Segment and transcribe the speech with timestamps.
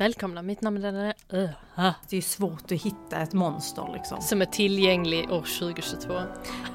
[0.00, 1.40] Välkomna, mitt namn är uh,
[1.78, 4.20] uh, Det är svårt att hitta ett monster liksom.
[4.20, 6.20] som är tillgänglig år 2022.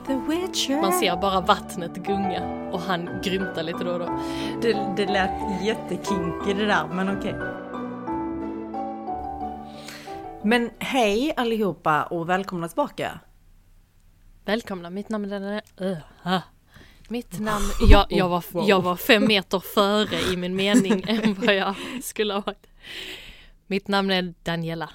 [0.07, 0.81] The Witcher!
[0.81, 4.19] Man ser bara vattnet gunga och han grymtar lite då och då.
[4.61, 7.35] Det, det lät jättekinky det där, men okej.
[10.43, 13.19] Men hej allihopa och välkomna tillbaka.
[14.45, 16.39] Välkomna, mitt namn är uh, uh.
[17.07, 21.55] Mitt namn, jag, jag, var, jag var fem meter före i min mening än vad
[21.55, 22.67] jag skulle ha varit.
[23.67, 24.89] Mitt namn är Daniela.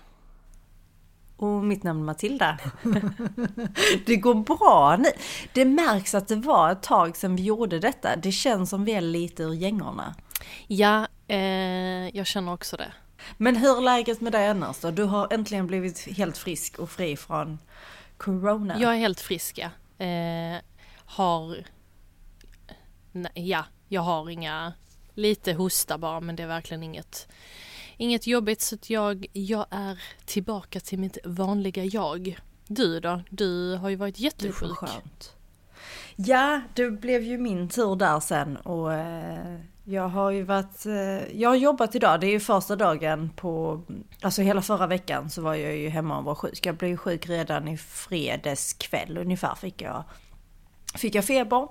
[1.37, 2.59] Och mitt namn är Matilda.
[4.07, 5.09] det går bra nu.
[5.53, 8.16] Det märks att det var ett tag sedan vi gjorde detta.
[8.16, 10.15] Det känns som vi är lite ur gängorna.
[10.66, 12.93] Ja, eh, jag känner också det.
[13.37, 14.91] Men hur är läget med dig annars då?
[14.91, 17.59] Du har äntligen blivit helt frisk och fri från
[18.16, 18.80] corona.
[18.80, 20.05] Jag är helt frisk ja.
[20.07, 20.59] Eh,
[21.05, 21.65] har...
[23.13, 24.73] Nej, ja, jag har inga...
[25.15, 27.29] Lite hosta bara men det är verkligen inget...
[28.01, 32.41] Inget jobbigt så att jag, jag är tillbaka till mitt vanliga jag.
[32.66, 33.23] Du då?
[33.30, 34.71] Du har ju varit jättesjuk.
[34.71, 35.37] skönt.
[36.16, 41.41] Ja, det blev ju min tur där sen och eh, jag har ju varit, eh,
[41.41, 43.83] jag har jobbat idag, det är ju första dagen på,
[44.21, 46.67] alltså hela förra veckan så var jag ju hemma och var sjuk.
[46.67, 50.05] Jag blev ju sjuk redan i fredags kväll ungefär fick jag,
[50.95, 51.69] fick jag feber.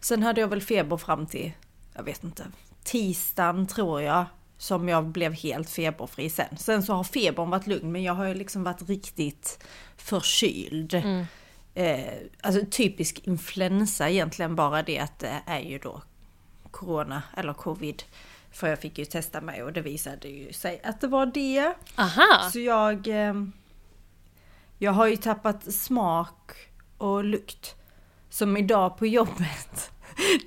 [0.00, 1.52] Sen hade jag väl feber fram till,
[1.94, 2.46] jag vet inte,
[2.84, 4.24] tisdagen tror jag.
[4.58, 6.56] Som jag blev helt feberfri sen.
[6.56, 9.64] Sen så har febern varit lugn men jag har ju liksom varit riktigt
[9.96, 10.94] förkyld.
[10.94, 11.26] Mm.
[11.74, 16.02] Eh, alltså typisk influensa egentligen bara det att det är ju då
[16.70, 18.02] corona eller covid.
[18.52, 21.74] För jag fick ju testa mig och det visade ju sig att det var det.
[21.96, 22.50] Aha!
[22.52, 23.08] Så jag...
[23.08, 23.34] Eh,
[24.78, 26.52] jag har ju tappat smak
[26.98, 27.74] och lukt.
[28.30, 29.90] Som idag på jobbet.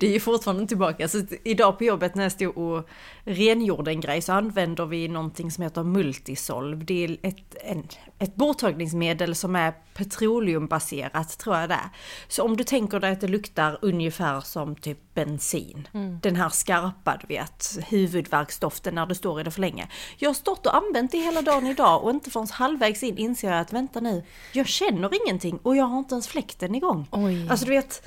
[0.00, 1.08] Det är ju fortfarande tillbaka.
[1.08, 2.88] Så idag på jobbet när jag stod och
[3.24, 6.84] rengjorde en grej så använder vi någonting som heter Multisolv.
[6.84, 11.90] Det är ett, en, ett borttagningsmedel som är petroleumbaserat tror jag det är.
[12.28, 15.88] Så om du tänker dig att det luktar ungefär som typ bensin.
[16.22, 19.88] Den här skarpa du vet, huvudvärksdoften när du står i det för länge.
[20.18, 23.50] Jag har stått och använt det hela dagen idag och inte förrän halvvägs in inser
[23.50, 27.06] jag att vänta nu, jag känner ingenting och jag har inte ens fläkten igång.
[27.10, 27.48] Oj.
[27.50, 28.02] Alltså du vet,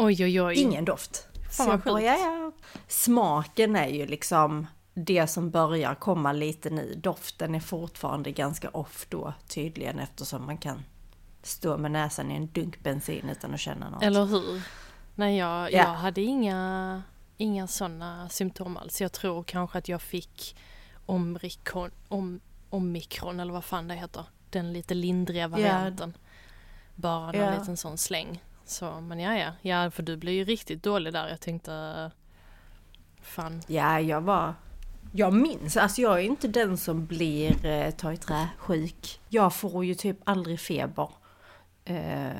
[0.00, 0.54] Oj oj oj.
[0.58, 1.28] ingen doft.
[1.56, 2.52] Fan vad ja, ja.
[2.88, 6.94] Smaken är ju liksom det som börjar komma lite nu.
[7.02, 10.82] Doften är fortfarande ganska off då tydligen eftersom man kan
[11.42, 14.02] stå med näsan i en dunk bensin utan att känna något.
[14.02, 14.62] Eller hur?
[15.14, 15.78] Nej jag, Ja.
[15.78, 17.02] jag hade inga,
[17.36, 19.00] inga sådana symptom alls.
[19.00, 20.56] Jag tror kanske att jag fick
[21.06, 24.24] omikron, om, omikron eller vad fan det heter.
[24.50, 26.16] Den lite lindriga varianten.
[26.94, 27.58] Bara någon Ja.
[27.58, 28.42] liten sån släng.
[28.68, 31.28] Så men ja ja, ja för du blev ju riktigt dålig där.
[31.28, 32.10] Jag tänkte
[33.22, 33.62] Fan.
[33.66, 34.54] Ja, jag var...
[35.12, 39.20] Jag minns, alltså jag är inte den som blir eh, ta i trä sjuk.
[39.28, 41.08] Jag får ju typ aldrig feber.
[41.84, 42.30] Eh,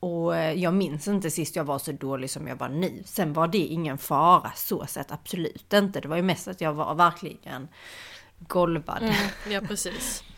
[0.00, 3.02] och eh, jag minns inte sist jag var så dålig som jag var nu.
[3.04, 6.00] Sen var det ingen fara så sett, absolut inte.
[6.00, 7.68] Det var ju mest att jag var verkligen
[8.38, 9.02] golvad.
[9.02, 9.14] Mm,
[9.50, 10.22] ja precis.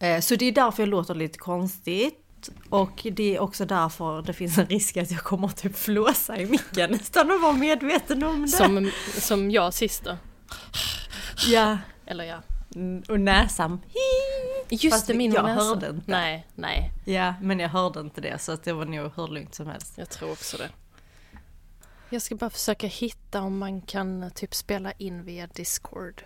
[0.00, 2.27] Eh, Så det är därför jag låter lite konstigt.
[2.70, 6.46] Och det är också därför det finns en risk att jag kommer typ flåsa i
[6.46, 8.48] micken utan att vara medveten om det.
[8.48, 10.16] Som, som jag sist då.
[11.48, 12.42] Ja, Eller ja.
[12.74, 13.80] Mm, och näsan.
[14.68, 15.64] Just Fast det, min jag näsa.
[15.64, 16.10] hörde inte.
[16.10, 16.92] Nej, nej.
[17.04, 19.92] Ja, men jag hörde inte det så att det var nog hur lugnt som helst.
[19.96, 20.68] Jag tror också det.
[22.10, 26.22] Jag ska bara försöka hitta om man kan typ spela in via Discord.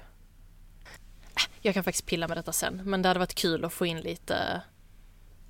[1.36, 3.86] Äh, Jag kan faktiskt pilla med detta sen, men det hade varit kul att få
[3.86, 4.62] in lite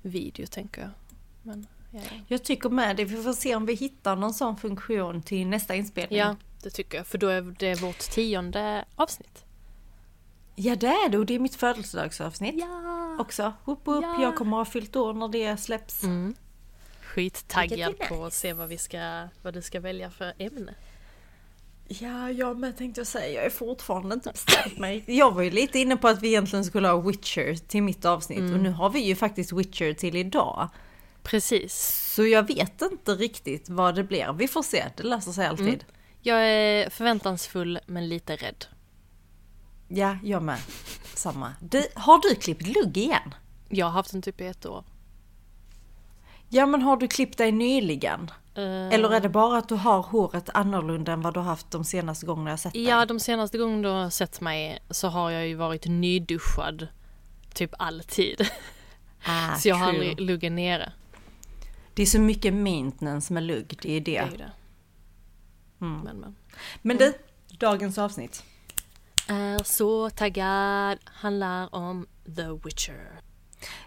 [0.03, 0.91] video tänker jag.
[1.43, 2.17] Men, ja, ja.
[2.27, 3.05] Jag tycker med det.
[3.05, 6.19] Vi får se om vi hittar någon sån funktion till nästa inspelning.
[6.19, 9.45] ja, det tycker jag, för då är det vårt tionde avsnitt.
[10.55, 13.15] ja det är det och det är mitt födelsedagsavsnitt Ja!
[13.19, 13.53] också.
[13.65, 14.03] Woop, woop.
[14.03, 14.21] Ja.
[14.21, 16.03] Jag kommer ha fyllt år när det släpps.
[16.03, 16.35] Mm.
[17.01, 20.75] Skittaggad på att se vad vi ska, vad du ska välja för ämne.
[22.01, 23.35] Ja, jag med tänkte jag säga.
[23.35, 25.03] Jag är fortfarande inte bestämt mig.
[25.07, 28.53] Jag var ju lite inne på att vi egentligen skulle ha Witcher till mitt avsnitt
[28.53, 30.69] och nu har vi ju faktiskt Witcher till idag.
[31.23, 31.73] Precis.
[32.15, 34.33] Så jag vet inte riktigt vad det blir.
[34.33, 35.67] Vi får se, det löser sig alltid.
[35.67, 35.79] Mm.
[36.21, 38.65] Jag är förväntansfull men lite rädd.
[39.87, 40.59] Ja, jag med.
[41.15, 41.53] Samma.
[41.59, 43.35] Du, har du klippt lugg igen?
[43.69, 44.83] Jag har haft den typ i ett år.
[46.49, 48.31] Ja, men har du klippt dig nyligen?
[48.55, 51.71] Eh, Eller är det bara att du har håret annorlunda än vad du har haft
[51.71, 52.83] de senaste gångerna jag sett dig?
[52.83, 56.87] Ja, de senaste gångerna du har sett mig så har jag ju varit nyduschad
[57.53, 58.41] typ alltid.
[59.25, 59.99] ah, så jag har true.
[59.99, 60.91] aldrig luggen nere.
[61.93, 64.11] Det är så mycket maintenance med lugg, det är det.
[64.11, 64.51] Det är det.
[65.81, 65.99] Mm.
[65.99, 66.35] Men, men.
[66.81, 67.13] Men du,
[67.59, 68.43] dagens avsnitt.
[69.27, 70.97] är så taggad.
[71.05, 73.21] Handlar om The Witcher.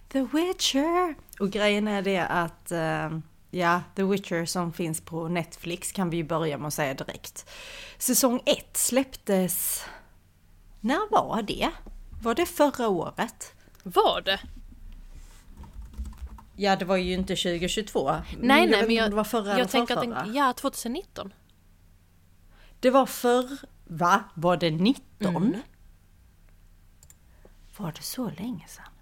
[0.09, 1.15] The Witcher!
[1.41, 3.19] Och grejen är det att, eh,
[3.51, 7.51] ja, The Witcher som finns på Netflix kan vi ju börja med att säga direkt.
[7.99, 9.85] Säsong 1 släpptes...
[10.81, 11.71] När var det?
[12.23, 13.55] Var det förra året?
[13.83, 14.41] Var det?
[16.57, 18.11] Ja, det var ju inte 2022.
[18.11, 21.33] Nej, jag nej, men jag, det var förra jag tänker att den, ja, 2019.
[22.81, 23.59] Det var för...
[23.85, 24.25] Va?
[24.35, 25.37] Var det 19?
[25.37, 25.61] Mm.
[27.77, 28.96] Var det så länge sedan?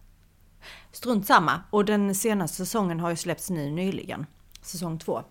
[0.95, 1.61] Strunt samma.
[1.71, 4.27] Och den senaste säsongen har ju släppts nu nyligen.
[4.63, 5.23] Säsong 2.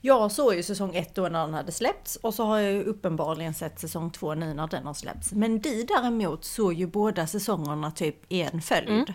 [0.00, 2.82] Jag såg ju säsong 1 då när den hade släppts och så har jag ju
[2.84, 5.32] uppenbarligen sett säsong 2 nu när den har släppts.
[5.32, 8.88] Men du däremot såg ju båda säsongerna typ i en följd.
[8.88, 9.12] Mm.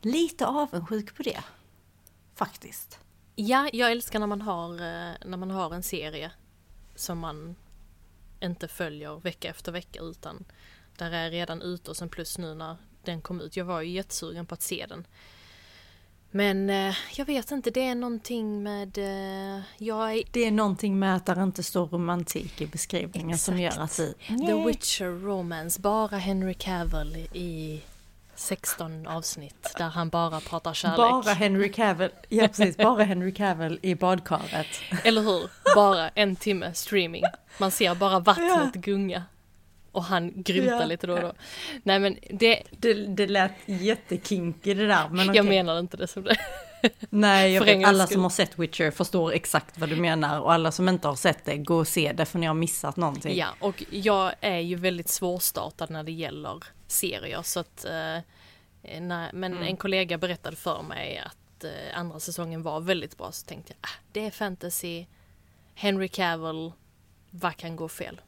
[0.00, 1.40] Lite avundsjuk på det.
[2.34, 2.98] Faktiskt.
[3.34, 6.30] Ja, jag älskar när man har, eh, när man har en serie
[6.94, 7.56] som man
[8.40, 10.44] inte följer vecka efter vecka utan
[10.96, 13.56] där är redan ute och sen plus nu när den kom ut.
[13.56, 15.06] Jag var ju jättesugen på att se den.
[16.30, 18.98] Men eh, jag vet inte, det är någonting med...
[18.98, 23.60] Eh, jag är Det är någonting med att det inte står romantik i beskrivningen som
[23.60, 24.14] gör att vi...
[24.46, 27.82] The Witcher Romance, bara Henry Cavill i
[28.34, 30.96] 16 avsnitt där han bara pratar kärlek.
[30.96, 34.66] Bara Henry Cavill, ja precis, bara Henry Cavill i badkaret.
[35.04, 35.50] Eller hur?
[35.74, 37.22] Bara en timme streaming.
[37.58, 39.22] Man ser bara vattnet gunga.
[39.94, 40.84] Och han grymtar Ja.
[40.86, 41.32] lite då och då.
[41.82, 45.42] Nej men det, Det, det lät jättekinky det där, men jag okej.
[45.42, 46.36] menar inte det som det.
[47.10, 50.72] Nej, jag vet, alla som har sett Witcher förstår exakt vad du menar och alla
[50.72, 53.36] som inte har sett det, gå och se det för ni har missat någonting.
[53.36, 57.90] Ja, och jag är ju väldigt svårstartad när det gäller serier så att eh,
[59.00, 59.62] när, Men Mm.
[59.62, 63.90] en kollega berättade för mig att eh, andra säsongen var väldigt bra så tänkte jag
[63.90, 65.06] ah, det är fantasy,
[65.74, 66.72] Henry Cavill,
[67.30, 68.20] vad kan gå fel?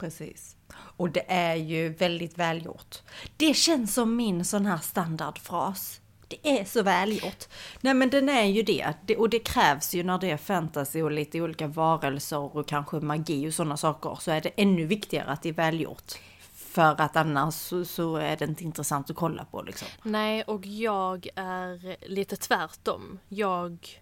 [0.00, 0.56] Precis.
[0.72, 2.96] Och det är ju väldigt välgjort.
[3.36, 6.00] Det känns som min sån här standardfras.
[6.28, 7.44] Det är så välgjort.
[7.80, 8.94] Nej men den är ju det.
[9.06, 9.16] det.
[9.16, 13.48] Och det krävs ju när det är fantasy och lite olika varelser och kanske magi
[13.48, 14.18] och sådana saker.
[14.20, 16.12] Så är det ännu viktigare att det är välgjort.
[16.52, 19.88] För att annars så, så är det inte intressant att kolla på liksom.
[20.02, 23.18] Nej, och jag är lite tvärtom.
[23.28, 24.00] Jag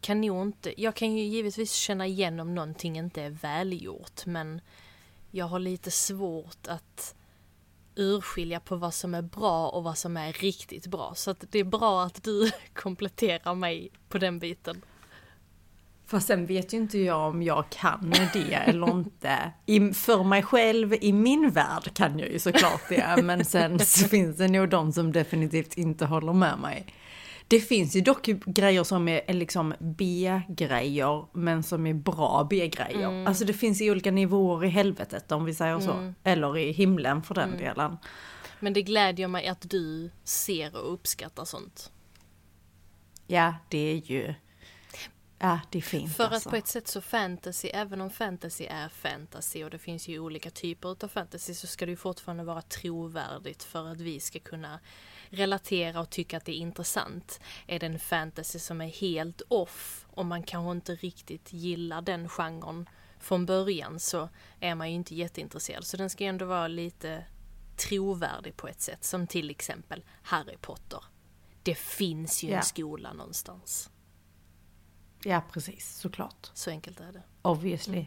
[0.00, 4.60] kan nog inte, jag kan ju givetvis känna igen om någonting inte är välgjort, men
[5.30, 7.14] jag har lite svårt att
[7.96, 11.12] urskilja på vad som är bra och vad som är riktigt bra.
[11.16, 14.82] Så att det är bra att du kompletterar mig på den biten.
[16.06, 19.52] Fast sen vet ju inte jag om jag kan det eller inte.
[19.66, 23.22] I, för mig själv, i min värld kan jag ju såklart det.
[23.22, 26.86] Men sen så finns det nog de som definitivt inte håller med mig.
[27.48, 33.26] Det finns ju dock grejer som är liksom B-grejer, men som är bra B-grejer.
[33.26, 36.12] Alltså det finns i olika nivåer i helvetet om vi säger så.
[36.24, 37.96] Eller i himlen för den delen.
[38.60, 41.92] Men det glädjer mig att du ser och uppskattar sånt.
[43.26, 44.34] Ja, det är ju...
[45.38, 46.48] Ja, det är fint För alltså.
[46.48, 50.18] att på ett sätt så fantasy, även om fantasy är fantasy och det finns ju
[50.18, 54.38] olika typer utav fantasy så ska det ju fortfarande vara trovärdigt för att vi ska
[54.38, 54.80] kunna
[55.28, 57.40] relatera och tycka att det är intressant.
[57.66, 62.28] Är det en fantasy som är helt off och man kanske inte riktigt gillar den
[62.28, 62.88] genren
[63.20, 64.28] från början så
[64.60, 65.84] är man ju inte jätteintresserad.
[65.84, 67.24] Så den ska ju ändå vara lite
[67.76, 69.04] trovärdig på ett sätt.
[69.04, 71.04] Som till exempel Harry Potter.
[71.62, 73.90] Det finns ju en skola någonstans.
[75.24, 76.50] Ja, precis, såklart.
[76.54, 77.22] Så enkelt är det.
[77.42, 78.06] Obviously.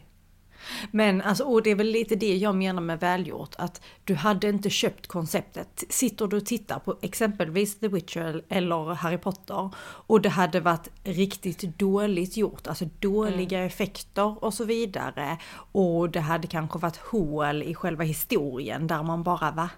[0.90, 4.48] Men alltså, och det är väl lite det jag menar med välgjort, att du hade
[4.48, 5.84] inte köpt konceptet.
[5.88, 10.88] Sitter du och tittar på exempelvis The Witcher eller Harry Potter och det hade varit
[11.04, 15.38] riktigt dåligt gjort, alltså dåliga effekter och så vidare.
[15.72, 19.70] Och det hade kanske varit hål i själva historien där man bara va?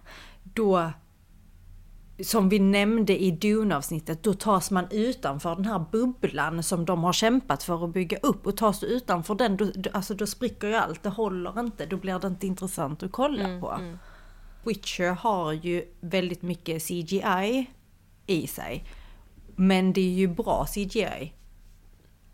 [0.42, 0.92] Då
[2.22, 7.12] som vi nämnde i Dune-avsnittet, då tas man utanför den här bubblan som de har
[7.12, 8.46] kämpat för att bygga upp.
[8.46, 11.96] Och tas du utanför den, då, alltså då spricker ju allt, det håller inte, då
[11.96, 13.80] blir det inte intressant att kolla på.
[14.64, 17.70] Witcher har ju väldigt mycket CGI
[18.26, 18.84] i sig.
[19.56, 21.32] Men det är ju bra CGI.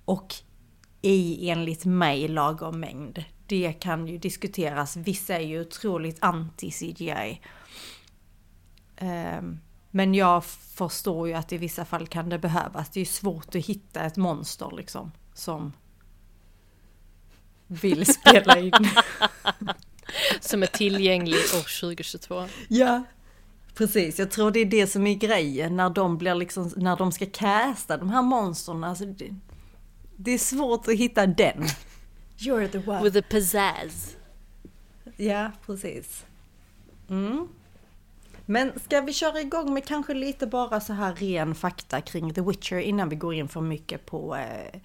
[0.04, 0.34] Och
[1.02, 3.24] i enligt mig lagom mängd.
[3.46, 7.38] Det kan ju diskuteras, vissa är ju otroligt anti-CGI.
[8.96, 9.58] Ehm,
[9.90, 12.90] Men jag förstår ju att i vissa fall kan det behövas.
[12.90, 15.72] Det är ju svårt att hitta ett monster liksom som
[17.66, 18.72] vill spela in.
[20.40, 22.44] Som är tillgänglig år 2022.
[22.68, 23.02] ja,
[23.74, 24.18] precis.
[24.18, 27.26] Jag tror det är det som är grejen när de blir liksom, när de ska
[27.26, 28.84] casta de här monstren.
[28.84, 29.34] Alltså det,
[30.16, 31.64] det är svårt att hitta den.
[32.38, 33.02] You're the one.
[33.02, 34.16] With a pizzazz.
[35.16, 36.24] Ja, precis.
[37.08, 37.48] Mm.
[38.50, 42.40] Men ska vi köra igång med kanske lite bara så här ren fakta kring The
[42.40, 44.80] Witcher innan vi går in för mycket på eh,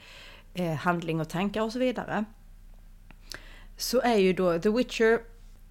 [0.53, 2.25] eh, handling och tankar och så vidare.
[3.77, 5.19] Så är ju då The Witcher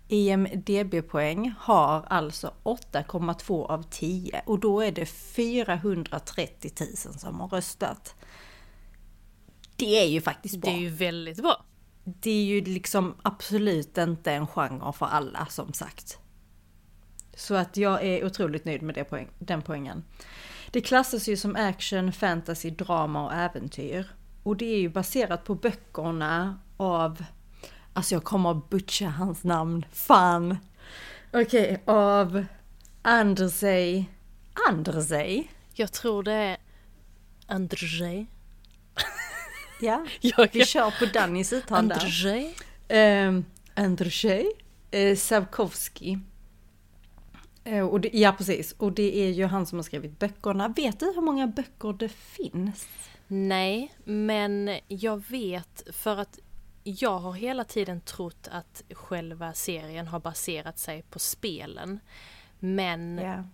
[0.08, 8.14] IMDB-poäng har alltså 8,2 av 10 och då är det 430 000 som har röstat.
[9.76, 10.70] Det är ju faktiskt bra.
[10.70, 11.64] Det är ju väldigt bra.
[12.04, 16.18] Det är ju liksom absolut inte en genre för alla som sagt.
[17.36, 20.04] Så att jag är otroligt nöjd med poäng, den poängen.
[20.70, 24.14] Det klassas ju som action, fantasy, drama och äventyr.
[24.42, 27.24] Och det är ju baserat på böckerna av,
[27.92, 30.56] alltså jag kommer att butcha hans namn, fan.
[31.32, 32.44] Okej, okay, av
[33.02, 34.10] Andrzej,
[34.68, 35.50] Andrzej?
[35.74, 36.56] Jag tror det är
[37.46, 38.26] Andrzej.
[39.80, 41.94] Ja, jag, vi kör på Dannys uttal där.
[41.94, 42.54] Andrzej?
[42.88, 43.40] Eh,
[43.74, 44.52] Andrzej
[44.90, 46.18] eh, Savkovski.
[47.64, 50.68] Eh, och det, ja precis, och det är ju han som har skrivit böckerna.
[50.68, 52.88] Vet du hur många böcker det finns?
[53.26, 56.38] Nej, men jag vet för att
[56.82, 62.00] jag har hela tiden trott att själva serien har baserat sig på spelen.
[62.58, 63.44] Men yeah.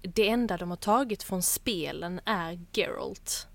[0.00, 3.46] det enda de har tagit från spelen är Geralt.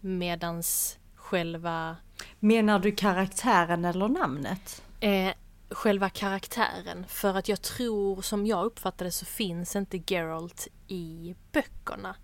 [0.00, 1.96] Medans själva...
[2.40, 4.82] Menar du karaktären eller namnet?
[5.00, 5.32] Eh,
[5.70, 7.06] själva karaktären.
[7.08, 12.16] För att jag tror, som jag uppfattade så finns inte Geralt i böckerna.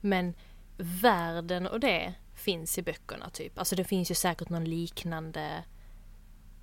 [0.00, 0.34] Men
[0.76, 3.58] världen och det finns i böckerna typ.
[3.58, 5.64] Alltså det finns ju säkert någon liknande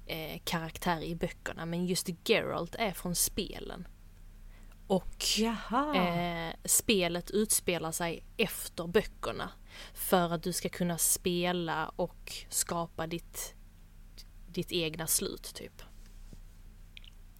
[0.06, 1.66] eh, karaktär i böckerna.
[1.66, 3.88] Men just Geralt är från spelen.
[4.88, 5.26] Och
[5.96, 9.50] eh, spelet utspelar sig efter böckerna.
[9.94, 13.56] För att du ska kunna spela och skapa ditt,
[14.60, 15.82] ditt egna slut typ.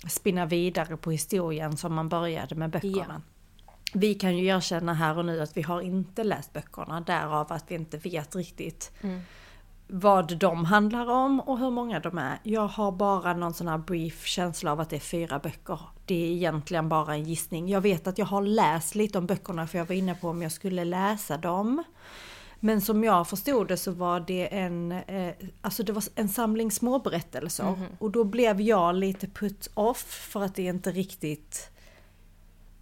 [0.08, 3.22] Spinna vidare på historien som man började med böckerna.
[3.66, 3.74] Ja.
[3.94, 7.66] Vi kan ju erkänna här och nu att vi har inte läst böckerna, därav att
[7.68, 9.22] vi inte vet riktigt mm
[9.92, 12.40] vad de handlar om och hur många de är.
[12.44, 15.80] Jag har bara någon sån här brief känsla av att det är fyra böcker.
[16.06, 17.70] Det är egentligen bara en gissning.
[17.70, 20.42] Jag vet att jag har läst lite om böckerna för jag var inne på om
[20.42, 21.84] jag skulle läsa dem.
[22.60, 26.72] Men som jag förstod det så var det en, eh, alltså det var en samling
[26.72, 27.64] småberättelser.
[27.64, 27.98] Mm -hmm.
[28.00, 31.72] Och då blev jag lite put off för att det är inte riktigt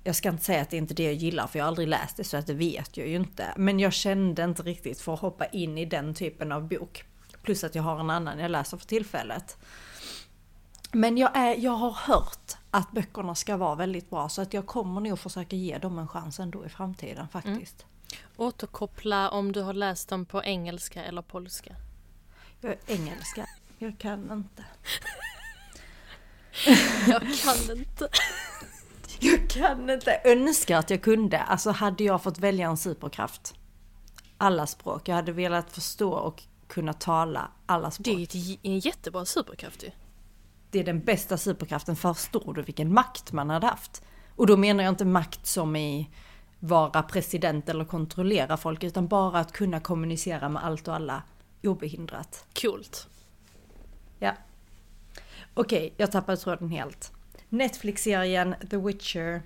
[0.07, 1.88] jag ska inte säga att det är inte det jag gillar för jag har aldrig
[1.88, 3.53] läst det så att det vet jag ju inte.
[3.57, 7.03] Men jag kände inte riktigt för att hoppa in i den typen av bok.
[7.41, 9.57] Plus att jag har en annan jag läser för tillfället.
[10.91, 14.65] Men jag, är, jag har hört att böckerna ska vara väldigt bra så att jag
[14.65, 17.81] kommer nog försöka ge dem en chans ändå i framtiden faktiskt.
[17.84, 17.97] Mm.
[18.38, 21.75] Återkoppla om du har läst dem på engelska eller polska.
[22.62, 23.48] Jag är engelska.
[23.77, 24.65] Jag kan inte.
[27.08, 28.10] jag kan inte.
[29.20, 31.39] Jag kan inte önska att jag kunde.
[31.39, 33.56] Alltså hade jag fått välja en superkraft.
[34.38, 35.08] Alla språk.
[35.08, 38.06] Jag hade velat förstå och kunna tala alla språk.
[38.06, 39.91] Det är en jättebra superkraft ju.
[40.72, 41.96] Det är den bästa superkraften.
[41.96, 44.03] Förstår du vilken makt man hade haft?
[44.36, 46.10] Och då menar jag inte makt som i
[46.60, 51.24] vara president eller kontrollera folk utan bara att kunna kommunicera med allt och alla
[51.64, 52.46] obehindrat.
[52.62, 53.08] Coolt.
[54.20, 54.34] Ja.
[55.54, 57.12] Okej, jag tappade tråden helt.
[57.50, 59.42] Netflix-serien The Witcher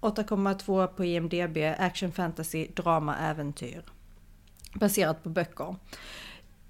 [0.00, 3.82] 8,2 på IMDB, action fantasy, drama, äventyr.
[4.74, 5.76] Baserat på böcker.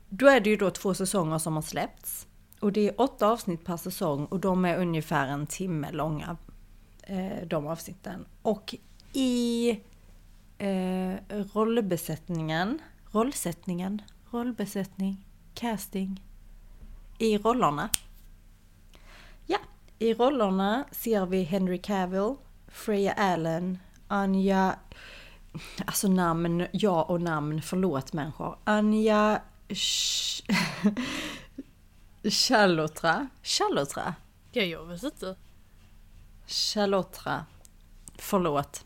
[0.09, 2.27] Då är det ju då två säsonger som har släppts.
[2.61, 6.37] Och det är åtta avsnitt per säsong och de är ungefär en timme långa.
[7.03, 8.25] Eh, de avsnitten.
[8.43, 8.75] Och
[9.15, 9.71] i
[10.59, 11.15] eh,
[11.55, 12.79] rollbesättningen,
[13.13, 16.23] rollsättningen, rollbesättning, casting.
[17.19, 17.91] I rollerna
[19.99, 22.35] i rollerna ser vi Henry Cavill,
[22.69, 23.79] Freya Allen,
[24.09, 24.77] Anja...
[25.87, 28.59] Alltså namn, ja och namn, förlåt människor.
[28.65, 29.43] Anja...
[32.25, 33.29] Chalotra?
[33.43, 34.15] Chalotra?
[34.53, 35.37] Ja, jag vet inte.
[36.47, 37.47] Chalotra.
[38.19, 38.85] Förlåt.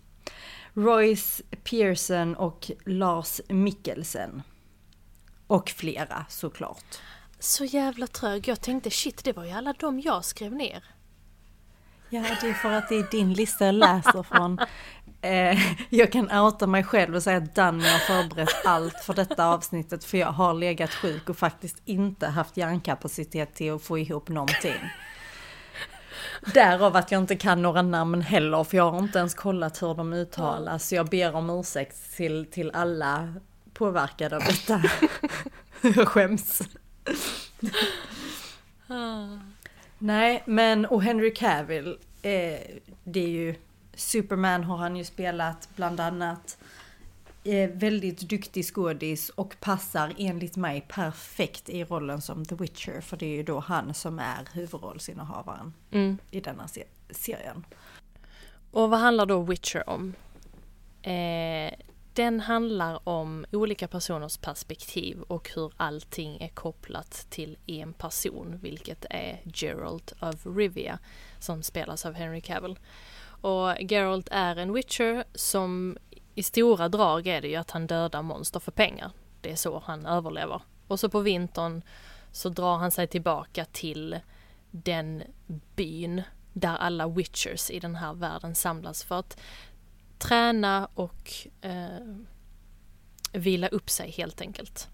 [0.79, 4.43] Royce Pearson och Lars Mikkelsen.
[5.47, 6.99] Och flera såklart.
[7.39, 8.49] Så jävla trög.
[8.49, 10.85] Jag tänkte shit, det var ju alla de jag skrev ner.
[12.11, 14.59] Ja, det är för att det är din lista jag läser från.
[15.21, 15.59] Eh,
[15.89, 20.05] jag kan outa mig själv och säga att Danny har förberett allt för detta avsnittet
[20.05, 24.81] för jag har legat sjuk och faktiskt inte haft hjärnkapacitet till att få ihop någonting.
[26.55, 29.95] Därav att jag inte kan några namn heller för jag har inte ens kollat hur
[29.95, 30.89] de uttalas.
[30.89, 33.35] Så jag ber om ursäkt till, till alla
[33.75, 34.83] påverkade av detta.
[35.97, 36.63] jag skäms.
[39.99, 42.61] Nej, men och Henry Cavill, eh,
[43.05, 43.55] det är ju
[43.95, 46.59] Superman har han ju spelat bland annat.
[47.73, 53.01] Väldigt duktig skådis och passar enligt mig perfekt i rollen som The Witcher.
[53.01, 56.19] För det är ju då han som är huvudrollsinnehavaren Mm.
[56.31, 57.65] i denna se- serien.
[58.71, 60.15] Och vad handlar då Witcher om?
[61.03, 61.75] Eh,
[62.13, 69.05] den handlar om olika personers perspektiv och hur allting är kopplat till en person, vilket
[69.11, 70.99] är Geralt of Rivia
[71.39, 72.79] som spelas av Henry Cavill.
[73.41, 75.99] Och Geralt är en Witcher som
[76.39, 79.11] i stora drag är det ju att han dödar monster för pengar.
[79.41, 80.63] Det är så han överlever.
[80.87, 81.83] Och så på vintern
[82.33, 84.21] så drar han sig tillbaka till
[84.71, 85.23] den
[85.77, 89.41] byn där alla witchers i den här världen samlas för att
[90.19, 92.17] träna och eh,
[93.33, 94.89] vila upp sig helt enkelt.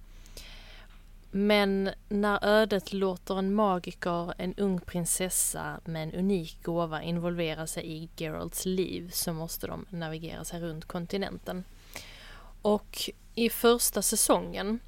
[1.37, 7.87] Men när ödet låter en magiker, en ung prinsessa med en unik gåva involvera sig
[7.87, 11.64] i Geralts liv så måste de navigera sig runt kontinenten.
[12.62, 14.81] Och i första säsongen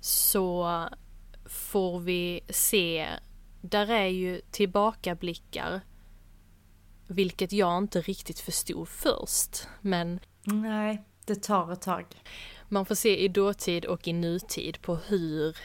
[0.00, 0.88] så
[1.44, 3.08] får vi se,
[3.60, 5.80] där är ju tillbakablickar
[7.06, 9.68] vilket jag inte riktigt förstod först.
[9.80, 12.06] Men Nej, det tar ett tag
[12.72, 15.56] man får se i dåtid och i nutid på hur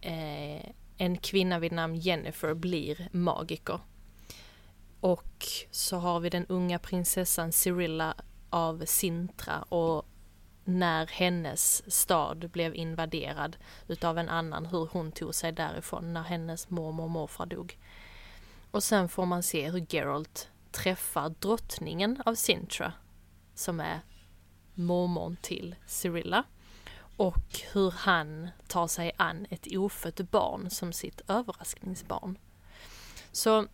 [0.00, 3.80] eh, en kvinna vid namn Jennifer blir magiker.
[5.00, 8.14] Och så har vi den unga prinsessan Cyrilla
[8.50, 10.06] av Sintra och
[10.64, 13.56] när hennes stad blev invaderad
[13.88, 17.78] utav en annan, hur hon tog sig därifrån när hennes mormor och morfar dog.
[18.70, 22.92] Och sen får man se hur Geralt träffar drottningen av Sintra,
[23.54, 24.00] som är
[24.74, 26.44] mormorn till Cyrilla.
[27.16, 32.38] Och hur han tar sig an ett ofött barn som sitt överraskningsbarn.
[33.32, 33.66] Så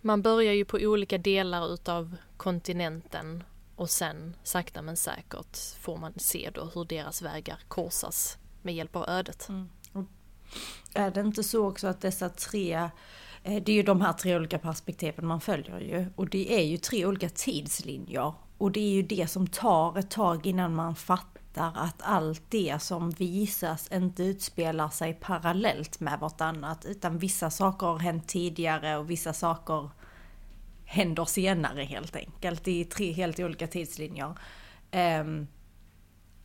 [0.00, 3.44] man börjar ju på olika delar utav kontinenten
[3.76, 8.96] och sen sakta men säkert får man se då hur deras vägar korsas med hjälp
[8.96, 9.48] av ödet.
[9.48, 9.68] Mm.
[10.94, 12.90] Är det inte så också att dessa tre,
[13.42, 16.06] eh, det är ju de här tre olika perspektiven man följer ju.
[16.16, 18.34] Och det är ju tre olika tidslinjer.
[18.62, 22.82] Och det är ju det som tar ett tag innan man fattar att allt det
[22.82, 26.84] som visas inte utspelar sig parallellt med vartannat.
[26.84, 29.90] Utan vissa saker har hänt tidigare och vissa saker
[30.84, 32.64] händer senare helt enkelt.
[32.64, 34.34] Det är tre helt olika tidslinjer.
[35.20, 35.48] Um,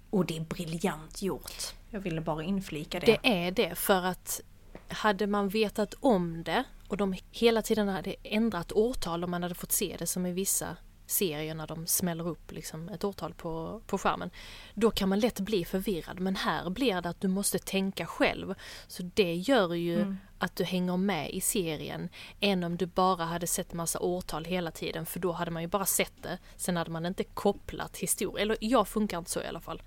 [0.09, 1.75] och det är briljant gjort.
[1.89, 3.05] Jag ville bara inflika det.
[3.05, 4.41] Det är det för att
[4.87, 9.55] hade man vetat om det och de hela tiden hade ändrat årtal om man hade
[9.55, 10.77] fått se det som i vissa
[11.07, 14.29] serier när de smäller upp liksom ett årtal på, på skärmen.
[14.73, 18.53] Då kan man lätt bli förvirrad men här blir det att du måste tänka själv.
[18.87, 20.17] Så det gör ju Mm.
[20.39, 24.71] att du hänger med i serien än om du bara hade sett massa årtal hela
[24.71, 26.37] tiden för då hade man ju bara sett det.
[26.55, 28.41] Sen hade man inte kopplat historia.
[28.41, 29.81] Eller jag funkar inte så i alla fall.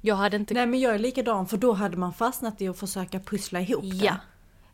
[0.00, 0.54] Jag hade inte...
[0.54, 3.82] Nej men jag är likadan för då hade man fastnat i att försöka pussla ihop
[3.82, 3.96] det.
[3.96, 4.16] Ja.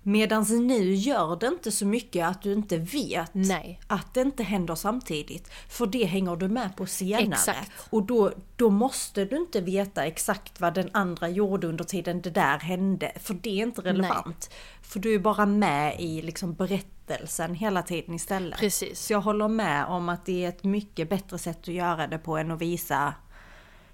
[0.02, 3.80] Medans nu gör det inte så mycket att du inte vet Nej.
[3.86, 5.50] att det inte händer samtidigt.
[5.68, 7.24] För det hänger du med på senare.
[7.24, 7.72] Exakt.
[7.90, 12.30] Och då, då måste du inte veta exakt vad den andra gjorde under tiden det
[12.30, 13.12] där hände.
[13.20, 14.50] För det är inte relevant.
[14.82, 18.58] För du är bara med i liksom berättelsen hela tiden istället.
[18.58, 19.00] Precis.
[19.00, 22.18] Så jag håller med om att det är ett mycket bättre sätt att göra det
[22.18, 23.14] på än att visa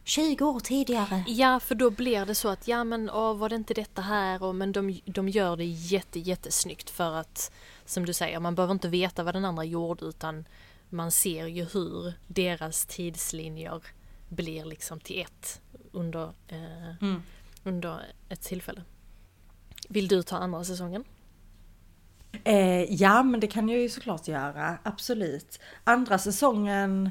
[0.08, 1.24] 20 år tidigare.
[1.26, 4.42] Ja, för då blir det så att ja men åh, var det inte detta här
[4.42, 7.52] och men de, de gör det jätte jättesnyggt för att
[7.84, 10.44] som du säger, man behöver inte veta vad den andra gjorde utan
[10.88, 13.82] man ser ju hur deras tidslinjer
[14.28, 15.60] blir liksom till ett
[15.92, 17.22] under, eh, Mm.
[17.64, 18.82] under ett tillfälle.
[19.88, 21.04] Vill du ta andra säsongen?
[22.44, 24.78] Eh, ja, men det kan jag ju såklart göra.
[24.82, 25.60] Absolut.
[25.84, 27.10] Andra säsongen,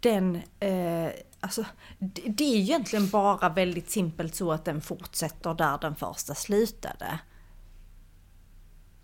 [0.00, 0.42] den...
[0.60, 1.10] Eh,
[1.42, 1.64] alltså,
[1.98, 7.18] det, det är egentligen bara väldigt simpelt så att den fortsätter där den första slutade.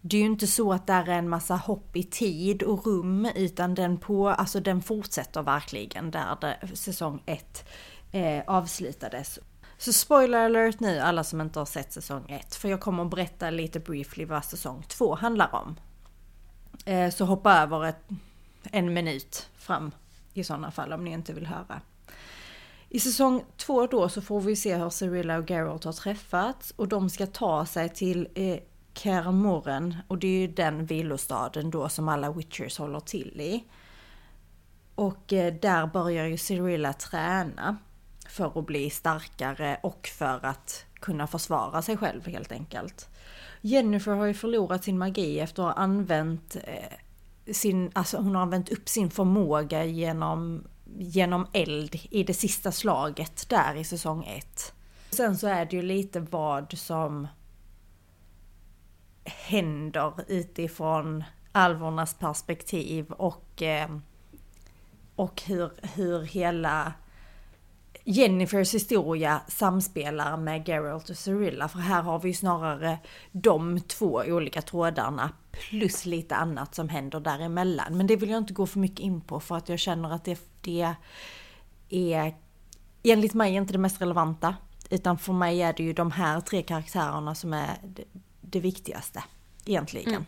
[0.00, 3.28] Det är ju inte så att där är en massa hopp i tid och rum
[3.34, 7.68] utan den, på, alltså den fortsätter verkligen där det, säsong 1
[8.12, 9.38] eh, avslutades.
[9.78, 13.10] Så spoiler alert nu alla som inte har sett säsong 1 för jag kommer att
[13.10, 15.76] berätta lite briefly vad säsong 2 handlar om.
[16.84, 18.08] Eh, så hoppa över ett,
[18.62, 19.90] en minut fram
[20.34, 21.80] i sådana fall om ni inte vill höra.
[22.90, 26.88] I säsong två då så får vi se hur Cyrilla och Geralt har träffats och
[26.88, 28.58] de ska ta sig till eh,
[28.94, 33.64] Kermoren och det är ju den villostaden då som alla Witchers håller till i.
[34.94, 37.76] Och eh, där börjar ju Cyrilla träna
[38.28, 43.08] för att bli starkare och för att kunna försvara sig själv helt enkelt.
[43.60, 48.42] Jennifer har ju förlorat sin magi efter att ha använt eh, sin, alltså hon har
[48.42, 50.64] använt upp sin förmåga genom,
[50.96, 54.74] genom eld i det sista slaget där i säsong 1.
[55.10, 57.28] Sen så är det ju lite vad som
[59.24, 63.98] händer utifrån alvornas perspektiv och, eh,
[65.16, 66.92] och hur, hur hela
[68.10, 71.68] Jennifers historia samspelar med Geralt och Cyrilla.
[71.68, 72.98] För här har vi ju snarare
[73.32, 77.96] de två olika trådarna plus lite annat som händer däremellan.
[77.96, 80.24] Men det vill jag inte gå för mycket in på för att jag känner att
[80.24, 80.94] det, det
[81.88, 82.34] är
[83.02, 84.56] enligt mig inte det mest relevanta.
[84.90, 88.04] Utan för mig är det ju de här tre karaktärerna som är det,
[88.40, 89.24] det viktigaste
[89.64, 90.08] egentligen.
[90.08, 90.24] Mm.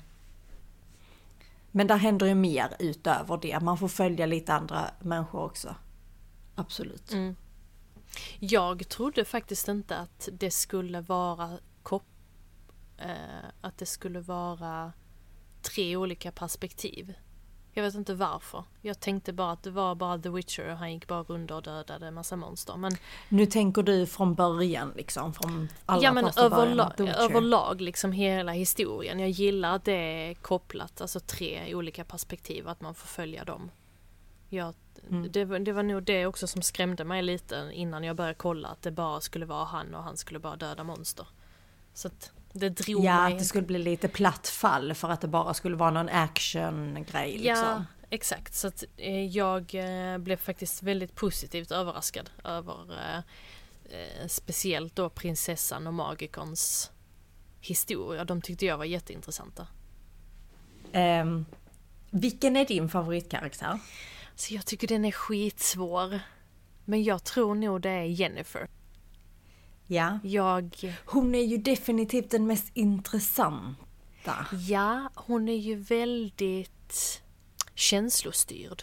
[1.71, 3.61] Men där händer ju mer utöver det.
[3.61, 5.75] Man får följa lite andra människor också.
[6.55, 7.13] Absolut.
[7.13, 7.37] Mm.
[8.39, 12.05] Jag trodde faktiskt inte att det skulle vara kop
[12.99, 14.93] eh, att det skulle vara
[15.63, 17.15] tre olika perspektiv.
[17.73, 18.65] Jag vet inte varför.
[18.81, 21.63] Jag tänkte bara att det var bara The Witcher och han gick bara runt och
[21.63, 22.77] dödade en massa monster.
[22.77, 22.93] Men...
[23.29, 25.35] Nu tänker du från början liksom?
[25.35, 29.21] Från allra ja men överlag, överlag liksom hela historien.
[29.21, 33.71] Jag gillar att det är kopplat, alltså tre olika perspektiv, att man får följa dem.
[34.53, 34.75] Jag,
[35.11, 35.33] mm.
[35.33, 38.83] det, det, var nog det också som skrämde mig lite innan jag började kolla att
[38.83, 41.27] det bara skulle vara han och han skulle bara döda monster.
[41.95, 43.33] Så att det drog ja, mig.
[43.33, 47.33] att det skulle bli lite platt fall för att det bara skulle vara någon action-grej
[47.33, 47.67] liksom.
[47.67, 48.55] Ja, exakt.
[48.55, 53.19] Så att eh, jag eh, blev faktiskt väldigt positivt överraskad över eh,
[53.99, 56.91] eh, speciellt då prinsessan och magikons
[57.61, 58.25] historia.
[58.25, 59.67] De tyckte jag var jätteintressanta.
[60.93, 61.47] Um,
[62.11, 63.79] vilken är din favoritkaraktär?
[64.41, 66.21] Så jag tycker den är skitsvår.
[66.85, 68.69] Men jag tror nog det är Jennifer.
[69.87, 70.19] Ja.
[70.23, 70.97] Jag...
[71.05, 74.47] Hon är ju definitivt den mest intressanta.
[74.69, 77.23] Ja, hon är ju väldigt
[77.75, 78.83] känslostyrd.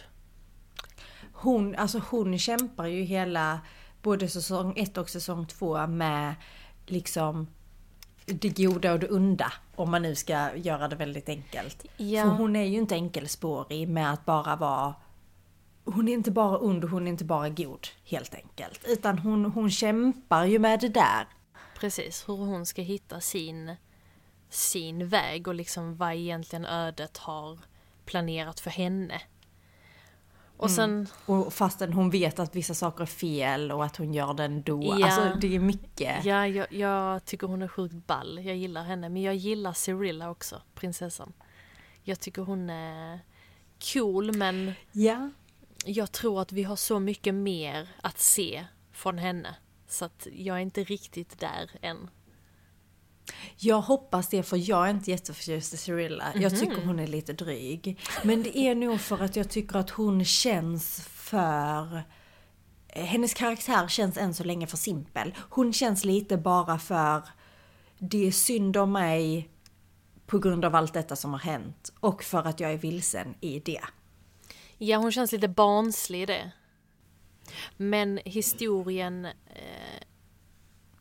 [1.32, 3.60] Hon, alltså hon kämpar ju hela
[4.02, 6.34] både säsong 1 och säsong 2 med
[6.86, 7.46] liksom
[8.26, 9.52] det goda och det onda.
[9.74, 11.86] Om man nu ska göra det väldigt enkelt.
[11.96, 12.22] Ja.
[12.22, 14.94] För hon är ju inte enkelspårig med att bara vara
[15.92, 18.84] hon är inte bara ond hon är inte bara god helt enkelt.
[18.86, 21.28] Utan hon, hon kämpar ju med det där.
[21.78, 23.76] Precis, hur hon ska hitta sin,
[24.48, 27.58] sin väg och liksom vad egentligen ödet har
[28.04, 29.22] planerat för henne.
[30.56, 30.90] Och sen...
[30.90, 31.06] Mm.
[31.26, 34.96] Och fastän hon vet att vissa saker är fel och att hon gör det ändå.
[34.98, 36.24] Ja, alltså det är mycket.
[36.24, 38.40] Ja, jag, jag tycker hon är sjukt ball.
[38.44, 39.08] Jag gillar henne.
[39.08, 41.32] Men jag gillar Cyrilla också, prinsessan.
[42.02, 43.20] Jag tycker hon är
[43.92, 44.72] cool men...
[44.92, 45.30] Ja
[45.88, 49.56] jag tror att vi har så mycket mer att se från henne.
[49.88, 52.10] Så att jag är inte riktigt där än.
[53.56, 56.24] Jag hoppas det för jag är inte jätteförtjust i Cyrilla.
[56.24, 56.42] Mm -hmm.
[56.42, 56.60] Jag mhm.
[56.60, 58.00] tycker hon är lite dryg.
[58.22, 62.02] Men det är nog för att jag tycker att hon känns för...
[62.88, 65.34] Hennes karaktär känns än så länge för simpel.
[65.50, 67.22] Hon känns lite bara för...
[67.98, 69.50] Det är synd om mig
[70.26, 73.60] på grund av allt detta som har hänt och för att jag är vilsen i
[73.60, 73.80] det.
[74.78, 76.50] Ja, hon känns lite barnslig i det.
[77.76, 80.02] Men historien eh,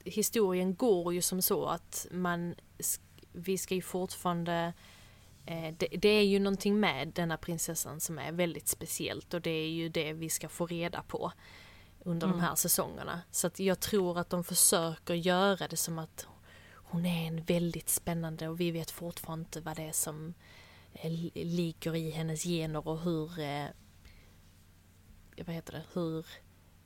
[0.03, 2.55] historien går ju som så att man
[3.31, 4.73] vi ska ju fortfarande
[5.45, 9.49] eh, det, det, är ju någonting med denna prinsessan som är väldigt speciellt och det
[9.49, 11.31] är ju det vi ska få reda på
[11.99, 12.39] under mm.
[12.39, 13.21] de här säsongerna.
[13.31, 16.27] Så att jag tror att de försöker göra det som att
[16.73, 20.33] hon är en väldigt spännande och vi vet fortfarande inte vad det är som
[21.33, 23.65] ligger i hennes gener och hur, eh,
[25.45, 26.25] vad heter det, hur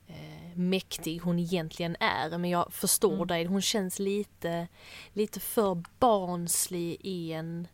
[0.06, 2.38] eh, mäktig hon egentligen är.
[2.38, 3.26] Men jag förstår mm.
[3.26, 4.68] dig, hon känns lite,
[5.12, 7.68] lite för barnslig i en eh,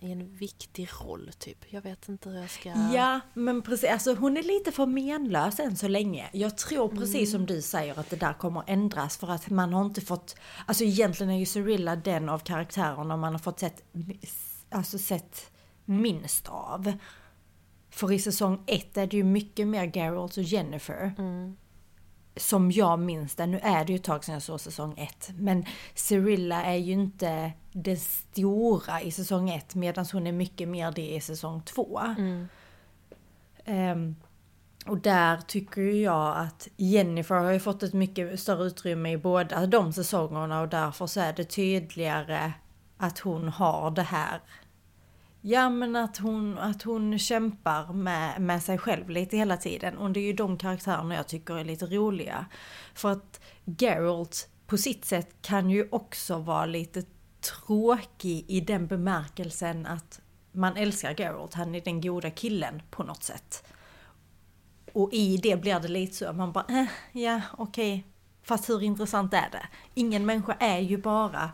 [0.00, 1.72] i en viktig roll typ.
[1.72, 2.68] Jag vet inte hur jag ska...
[2.68, 3.90] Ja, men precis.
[3.90, 6.30] Alltså hon är lite för menlös än så länge.
[6.32, 7.26] Jag tror precis mm.
[7.26, 10.36] som du säger att det där kommer ändras för att man har inte fått...
[10.66, 13.82] Alltså egentligen är ju Cyrilla den av karaktärerna man har fått sett,
[14.70, 15.50] alltså sett
[15.84, 16.92] minst av.
[17.90, 21.14] För i säsong ett är det ju mycket mer Geralt och Jennifer.
[21.18, 21.56] Mm
[22.40, 25.30] som jag minns det, nu är det ju ett tag sedan jag såg säsong 1,
[25.38, 30.92] men Cyrilla är ju inte det stora i säsong 1 medan hon är mycket mer
[30.92, 32.00] det i säsong 2.
[32.18, 32.48] Mm.
[33.66, 34.16] Um,
[34.86, 39.66] och där tycker jag att Jennifer har ju fått ett mycket större utrymme i båda
[39.66, 42.52] de säsongerna och därför så är det tydligare
[42.96, 44.40] att hon har det här
[45.40, 49.98] Ja men att hon, att hon kämpar med, med sig själv lite hela tiden.
[49.98, 52.46] Och det är ju de karaktärerna jag tycker är lite roliga.
[52.94, 57.04] För att Geralt på sitt sätt kan ju också vara lite
[57.40, 60.20] tråkig i den bemärkelsen att
[60.52, 63.64] man älskar Geralt, han är den goda killen på något sätt.
[64.92, 68.02] Och i det blir det lite så, att man bara eh, ja okej, okay.
[68.42, 69.68] fast hur intressant är det?
[69.94, 71.50] Ingen människa är ju bara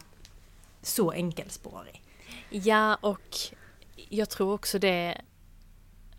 [0.82, 2.02] så enkelspårig.
[2.50, 3.36] Ja och
[3.96, 5.20] jag tror också det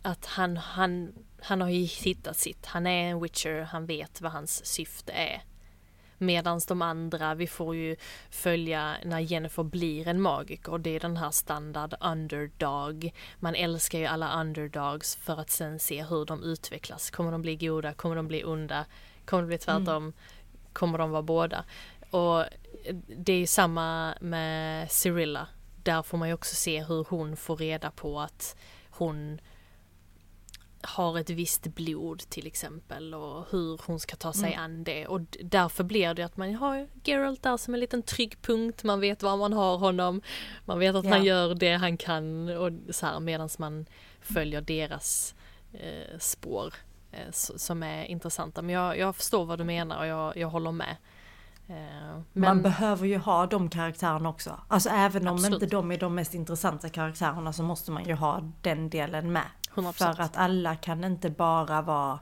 [0.01, 2.65] att han, han, han har ju hittat sitt.
[2.65, 5.41] Han är en witcher, han vet vad hans syfte är.
[6.17, 7.95] Medans de andra, vi får ju
[8.29, 10.77] följa när Jennifer blir en magiker.
[10.77, 13.13] Det är den här standard underdog.
[13.39, 17.09] Man älskar ju alla underdogs för att sen se hur de utvecklas.
[17.09, 17.93] Kommer de bli goda?
[17.93, 18.85] Kommer de bli onda?
[19.25, 20.03] Kommer det bli tvärtom?
[20.03, 20.13] Mm.
[20.73, 21.63] Kommer de vara båda?
[22.09, 22.43] Och
[23.17, 25.47] det är ju samma med Cyrilla.
[25.87, 28.55] Där får man ju också se hur hon får reda på att
[28.89, 29.41] hon
[30.81, 34.63] har ett visst blod till exempel och hur hon ska ta sig mm.
[34.63, 38.41] an det och därför blir det att man har Geralt där som en liten trygg
[38.41, 40.21] punkt, man vet var man har honom,
[40.65, 41.11] man vet att ja.
[41.11, 43.85] han gör det han kan och så här medan man
[44.21, 45.35] följer deras
[45.73, 46.73] eh, spår
[47.11, 48.61] eh, som är intressanta.
[48.61, 50.95] Men jag, jag förstår vad du menar och jag, jag håller med.
[51.69, 52.23] Eh, men...
[52.33, 54.59] Man behöver ju ha de karaktärerna också.
[54.67, 55.63] Alltså även om Absolut.
[55.63, 59.45] inte de är de mest intressanta karaktärerna så måste man ju ha den delen med.
[59.73, 59.93] 100%.
[59.93, 62.19] För att alla kan inte bara vara...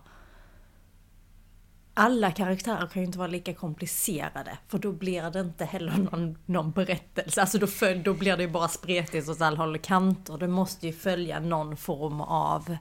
[1.97, 4.57] Alla karaktärer kan ju inte vara lika komplicerade.
[4.67, 7.41] För då blir det inte heller någon, någon berättelse.
[7.41, 10.37] Alltså då, följ, då blir det ju bara spretigt åt alla håll och kanter.
[10.37, 12.77] Det måste ju följa någon form av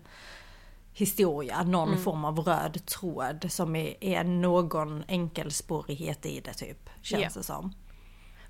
[0.94, 2.00] historia, någon mm.
[2.00, 6.90] form av röd tråd som är, är någon enkelspårighet i det typ.
[7.02, 7.32] Känns yeah.
[7.34, 7.74] det som.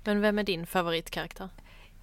[0.03, 1.49] Men vem är din favoritkaraktär?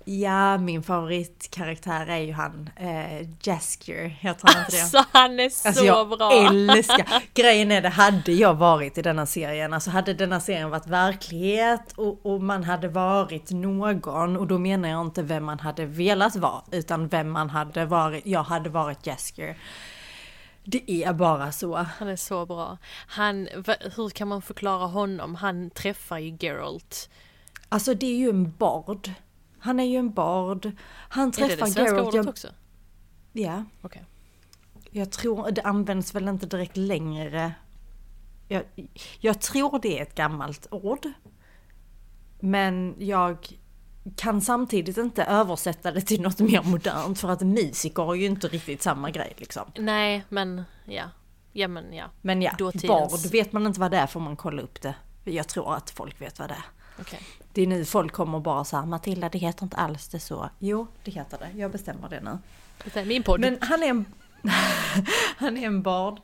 [0.04, 4.82] Ja, min favoritkaraktär är ju han, eh, Jaskier, heter han inte?
[4.82, 6.32] Alltså han är så alltså, jag bra!
[6.32, 10.86] älskar, grejen är det, hade jag varit i denna serien, alltså hade denna serien varit
[10.86, 15.86] verklighet och, och, man hade varit någon, och då menar jag inte vem man hade
[15.86, 19.56] velat vara, utan vem man hade varit, jag hade varit Jaskier.
[20.64, 21.76] Det är bara så.
[21.76, 22.78] Han är så bra.
[23.06, 23.48] Han,
[23.96, 25.34] hur kan man förklara honom?
[25.34, 27.10] Han träffar ju Geralt.
[27.68, 29.10] Alltså det är ju en bard.
[29.58, 30.70] Han är ju en bard.
[31.08, 31.60] Han träffar Geralt.
[31.62, 32.48] Är det det svenska Geralt, ordet också?
[33.32, 33.64] Ja.
[33.82, 34.02] Okej.
[34.02, 34.02] Okay.
[34.90, 37.54] Jag tror, det används väl inte direkt längre.
[38.48, 38.62] Jag,
[39.20, 41.06] jag tror det är ett gammalt ord.
[42.40, 43.58] Men jag
[44.16, 48.48] kan samtidigt inte översätta det till något mer modernt för att musiker har ju inte
[48.48, 49.62] riktigt samma grej liksom.
[49.78, 51.04] Nej men ja.
[51.52, 52.04] Ja men ja.
[52.20, 53.22] Men ja, Dåtidens...
[53.22, 54.94] bard vet man inte vad det är får man kolla upp det.
[55.24, 56.64] Jag tror att folk vet vad det är.
[57.00, 57.20] Okay.
[57.52, 60.50] Det är nu folk kommer bara så här, Matilda det heter inte alls det så.
[60.58, 61.58] Jo, det heter det.
[61.58, 62.38] Jag bestämmer det nu.
[62.84, 63.40] Det är min podd.
[63.40, 64.04] Men han är en,
[65.36, 66.20] han är en bard.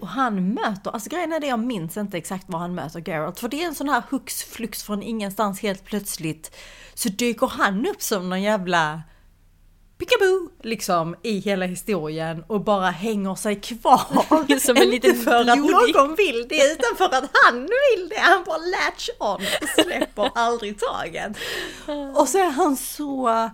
[0.00, 3.40] Och han möter, alltså grejen är det jag minns inte exakt var han möter Geralt.
[3.40, 6.56] För det är en sån här hux flux från ingenstans helt plötsligt.
[6.94, 9.02] Så dyker han upp som någon jävla
[9.98, 14.58] pickaboo liksom i hela historien och bara hänger sig kvar.
[14.60, 18.18] Som en liten Inte för att någon vill det utan för att han vill det.
[18.18, 21.36] Han bara latch on och släpper aldrig taget.
[22.14, 23.50] Och så är han så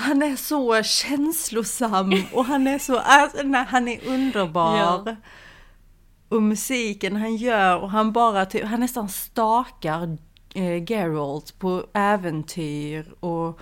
[0.00, 4.78] han är så känslosam och han är så, alltså, nej, han är underbar.
[4.78, 5.16] Ja.
[6.28, 10.18] Och musiken han gör och han bara typ, han nästan stakar
[10.54, 13.60] eh, Geralt på äventyr och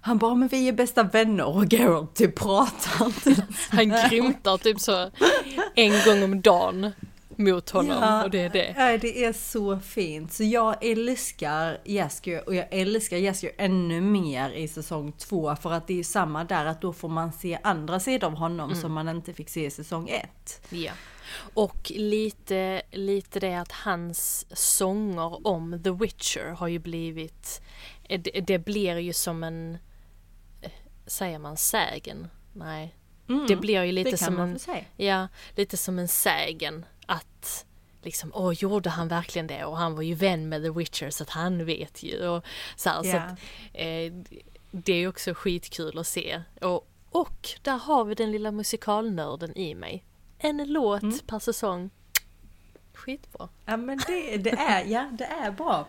[0.00, 3.46] han bara, men vi är bästa vänner och Geralt typ pratar inte.
[3.70, 5.10] Han grymtar typ så
[5.74, 6.92] en gång om dagen
[7.36, 8.74] mot honom ja, och det är det.
[8.76, 10.32] Ja, det är så fint.
[10.32, 15.86] Så jag älskar Jaskier och jag älskar Jaskier ännu mer i säsong två för att
[15.86, 18.82] det är samma där att då får man se andra sidor av honom mm.
[18.82, 20.66] som man inte fick se i säsong ett.
[20.70, 20.92] Ja.
[21.54, 27.60] Och lite, lite det att hans sånger om The Witcher har ju blivit,
[28.08, 29.78] det, det blir ju som en,
[31.06, 32.28] säger man sägen?
[32.52, 32.94] Nej.
[33.28, 34.58] Mm, det blir ju lite som en,
[34.96, 37.66] ja, lite som en sägen att
[38.02, 39.64] liksom, åh gjorde han verkligen det?
[39.64, 42.28] Och han var ju vän med The Witcher så att han vet ju.
[42.28, 42.44] Och
[42.76, 43.28] så, här, yeah.
[43.28, 43.38] så att,
[43.72, 44.12] eh,
[44.70, 46.42] det är också skitkul att se.
[46.60, 50.04] Och, och där har vi den lilla musikalnörden i mig
[50.38, 51.18] en låt mm.
[51.26, 51.90] per säsong.
[52.94, 53.48] Skitbra.
[53.64, 55.86] Ja men det, det, är, ja, det är bra.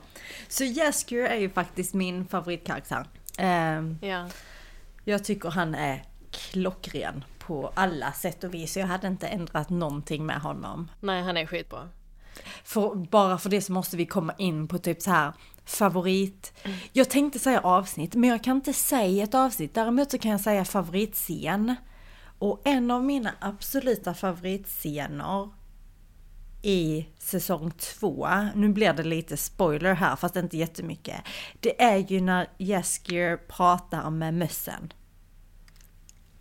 [0.47, 3.07] Så Jaskier är ju faktiskt min favoritkaraktär.
[3.39, 4.29] Um, ja.
[5.03, 8.77] Jag tycker han är klockren på alla sätt och vis.
[8.77, 10.91] Jag hade inte ändrat någonting med honom.
[10.99, 11.89] Nej, han är skitbra.
[12.63, 15.33] för, bara för det så måste vi komma in på typ så här
[15.65, 16.53] favorit.
[16.93, 19.73] Jag tänkte säga avsnitt, men jag kan inte säga ett avsnitt.
[19.73, 21.75] Däremot så kan jag säga favoritscen.
[22.39, 25.49] Och en av mina absoluta favoritscener
[26.61, 31.21] i säsong två, nu blir det lite spoiler här fast inte jättemycket.
[31.59, 34.93] Det är ju när Jaskier pratar med mössen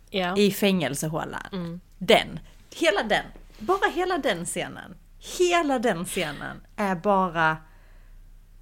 [0.09, 0.37] Ja.
[0.37, 1.47] i fängelsehålan.
[1.51, 1.79] Mm.
[1.97, 2.39] Den,
[2.75, 3.25] hela den,
[3.59, 4.95] bara hela den scenen.
[5.39, 7.57] Hela den scenen är bara...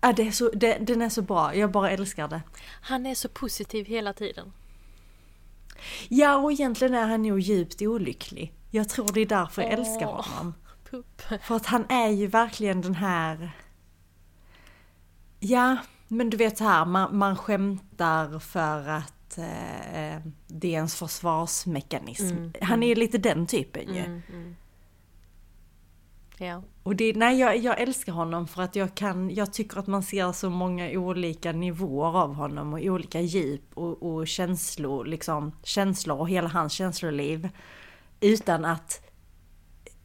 [0.01, 2.41] Ja, det är så, det, den är så bra, jag bara älskar det.
[2.81, 4.53] Han är så positiv hela tiden.
[6.09, 8.53] Ja, och egentligen är han nog djupt olycklig.
[8.71, 10.53] Jag tror det är därför jag älskar honom.
[10.89, 11.21] Pupp.
[11.41, 13.51] För att han är ju verkligen den här...
[15.39, 20.95] Ja, men du vet så här, man, man skämtar för att eh, det är ens
[20.95, 22.37] försvarsmekanism.
[22.37, 23.99] Mm, Han är ju lite den typen ju.
[23.99, 24.55] Mm, mm.
[26.37, 26.63] Ja.
[26.85, 30.03] Och det, nej, jag, jag älskar honom för att jag kan, jag tycker att man
[30.03, 36.19] ser så många olika nivåer av honom och olika djup och, och känslor, liksom, känslor
[36.19, 37.49] och hela hans känsloliv.
[38.19, 39.11] Utan att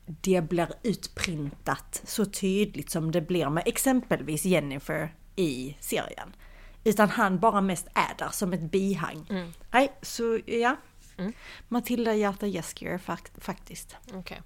[0.06, 6.36] det blir utprintat så tydligt som det blir med exempelvis Jennifer i serien.
[6.84, 9.26] Utan han bara mest är där som ett bihang.
[9.30, 9.52] Mm.
[9.70, 10.76] Nej, så ja.
[11.16, 11.32] Mm.
[11.68, 13.96] Matilda Hjärta Jeskier fakt, faktiskt.
[14.14, 14.42] Okej.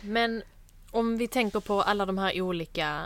[0.00, 0.42] Men
[0.96, 3.04] om vi tänker på alla de här olika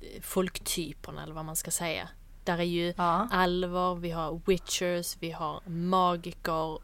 [0.00, 2.08] eh, folktyperna eller vad man ska säga.
[2.44, 3.28] Där är ju Ja.
[3.30, 6.78] alver, vi har witchers, vi har magiker.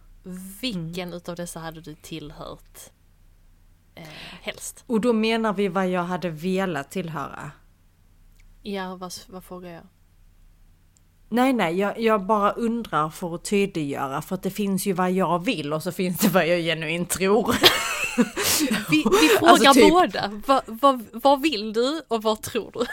[0.60, 1.16] Vilken Mm.
[1.16, 2.78] utav dessa hade du tillhört
[3.94, 4.02] eh,
[4.42, 4.84] helst?
[4.86, 7.50] Och då menar vi vad jag hade velat tillhöra.
[8.62, 9.82] Ja, vad, vad frågar jag?
[11.28, 15.12] Nej, nej, jag, jag bara undrar för att tydliggöra för att det finns ju vad
[15.12, 17.54] jag vill och så finns det vad jag genuint tror.
[18.90, 20.40] Vi, vi frågar Alltså, typ- båda.
[20.46, 22.86] Vad, vad, vad vill du och vad tror du?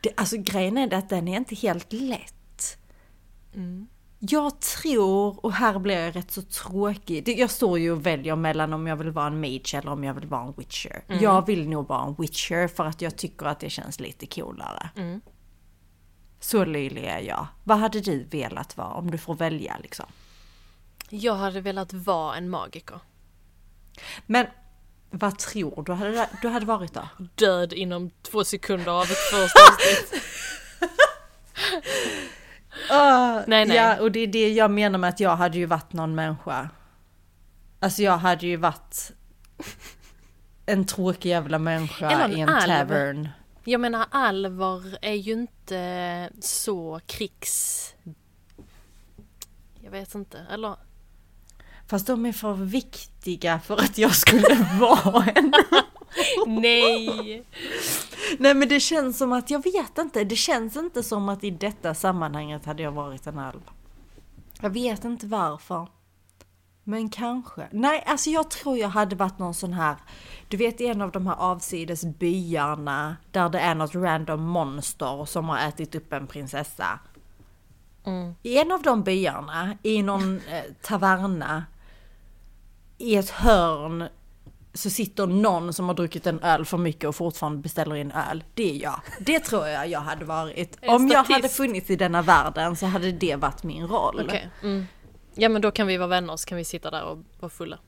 [0.00, 2.78] Det, alltså grejen är att den är inte helt lätt.
[3.54, 3.86] Mm.
[4.18, 8.72] Jag tror, och här blir jag rätt så tråkig, jag står ju och väljer mellan
[8.72, 11.04] om jag vill vara en mage eller om jag vill vara en witcher.
[11.08, 11.22] Mm.
[11.22, 14.90] Jag vill nog vara en witcher för att jag tycker att det känns lite coolare.
[14.96, 15.20] Mm.
[16.40, 17.46] Så löjlig är jag.
[17.64, 20.06] Vad hade du velat vara om du får välja liksom?
[21.10, 23.00] Jag hade velat vara en magiker.
[24.26, 24.46] Men
[25.10, 27.08] vad tror du hade, du hade varit då?
[27.34, 30.22] Död inom två sekunder av ett första avsnitt.
[33.46, 33.76] Nej, nej.
[33.76, 36.68] Ja, och det är det jag menar med att jag hade ju varit någon människa.
[37.80, 39.12] Alltså jag hade ju varit
[40.66, 42.88] en tråkig jävla människa Eller en i en alv.
[42.88, 43.28] tavern.
[43.64, 47.94] Jag menar alver är ju inte så krigs...
[49.80, 50.76] Jag vet inte, eller?
[51.90, 55.52] Fast de är för viktiga för att jag skulle vara en.
[56.46, 57.44] Nej!
[58.38, 61.50] Nej men det känns som att, jag vet inte, det känns inte som att i
[61.50, 63.60] detta sammanhanget hade jag varit en alv.
[64.60, 65.86] Jag vet inte varför.
[66.84, 67.68] Men kanske.
[67.70, 69.96] Nej, alltså jag tror jag hade varit någon sån här,
[70.48, 75.48] du vet en av de här avsides byarna där det är något random monster som
[75.48, 77.00] har ätit upp en prinsessa.
[78.04, 78.34] Mm.
[78.42, 81.64] I en av de byarna, i någon eh, taverna,
[83.00, 84.08] i ett hörn
[84.74, 88.44] så sitter någon som har druckit en öl för mycket och fortfarande beställer in öl.
[88.54, 89.00] Det är jag.
[89.20, 90.78] Det tror jag jag hade varit.
[90.80, 91.32] En Om jag statist.
[91.36, 94.22] hade funnits i denna världen så hade det varit min roll.
[94.26, 94.50] Okej.
[94.62, 94.86] Mm.
[95.34, 97.78] Ja men då kan vi vara vänner så kan vi sitta där och vara fulla.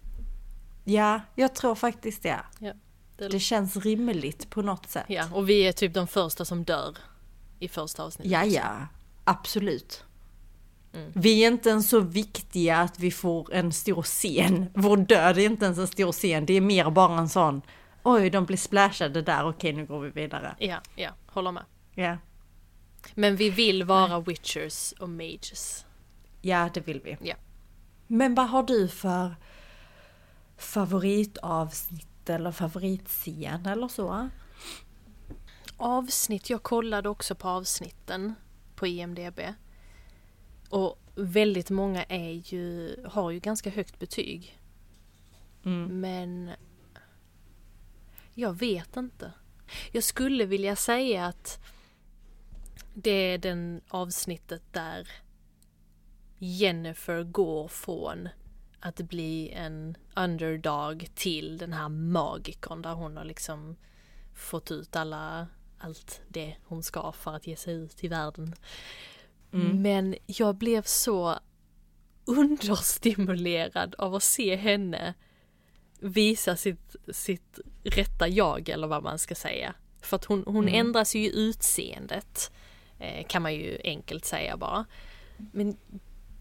[0.84, 2.40] Ja, jag tror faktiskt det.
[2.58, 2.72] Ja,
[3.16, 5.04] det, Det känns rimligt på något sätt.
[5.08, 6.96] ja, och vi är typ de första som dör
[7.58, 8.32] i första avsnittet.
[8.32, 8.86] Ja, ja.
[9.24, 10.04] Absolut.
[10.94, 11.12] Mm.
[11.14, 14.66] Vi är inte ens så viktiga att vi får en stor scen.
[14.74, 16.46] Vår död är inte ens en stor scen.
[16.46, 17.62] Det är mer bara en sån,
[18.02, 20.56] oj de blir splashade där, okej nu går vi vidare.
[20.58, 21.64] Ja, ja, håller med.
[21.94, 22.16] Ja,
[23.14, 25.86] Men vi vill vara witchers och mages.
[26.40, 27.16] ja det vill vi.
[27.22, 27.34] Ja.
[28.06, 29.34] Men vad har du för
[30.56, 34.28] favoritavsnitt eller favoritscen eller så?
[35.76, 38.34] Avsnitt, jag kollade också på avsnitten
[38.74, 39.40] på IMDB.
[40.72, 44.60] Och väldigt många är ju, har ju ganska högt betyg.
[45.64, 46.00] Mm.
[46.00, 46.50] Men
[48.34, 49.32] jag vet inte.
[49.92, 51.60] Jag skulle vilja säga att
[52.94, 55.08] det är den avsnittet där
[56.38, 58.28] Jennifer går från
[58.80, 63.76] att bli en underdog till den här magikern där hon har liksom
[64.34, 65.46] fått ut alla,
[65.78, 68.54] allt det hon ska för att ge sig ut i världen.
[69.52, 69.82] Mm.
[69.82, 71.38] Men jag blev så
[72.24, 75.14] understimulerad av att se henne
[76.00, 79.74] visa sitt, sitt rätta jag eller vad man ska säga.
[80.02, 80.86] För att hon, hon Mm.
[80.86, 82.52] ändras ju utseendet.
[82.98, 84.84] Eh, kan man ju enkelt säga bara.
[85.52, 85.76] Men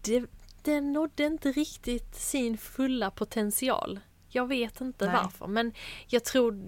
[0.04, 0.24] det,
[0.62, 4.00] den nådde inte riktigt sin fulla potential.
[4.28, 5.14] Jag vet inte Nej.
[5.22, 5.72] varför men
[6.06, 6.60] jag tror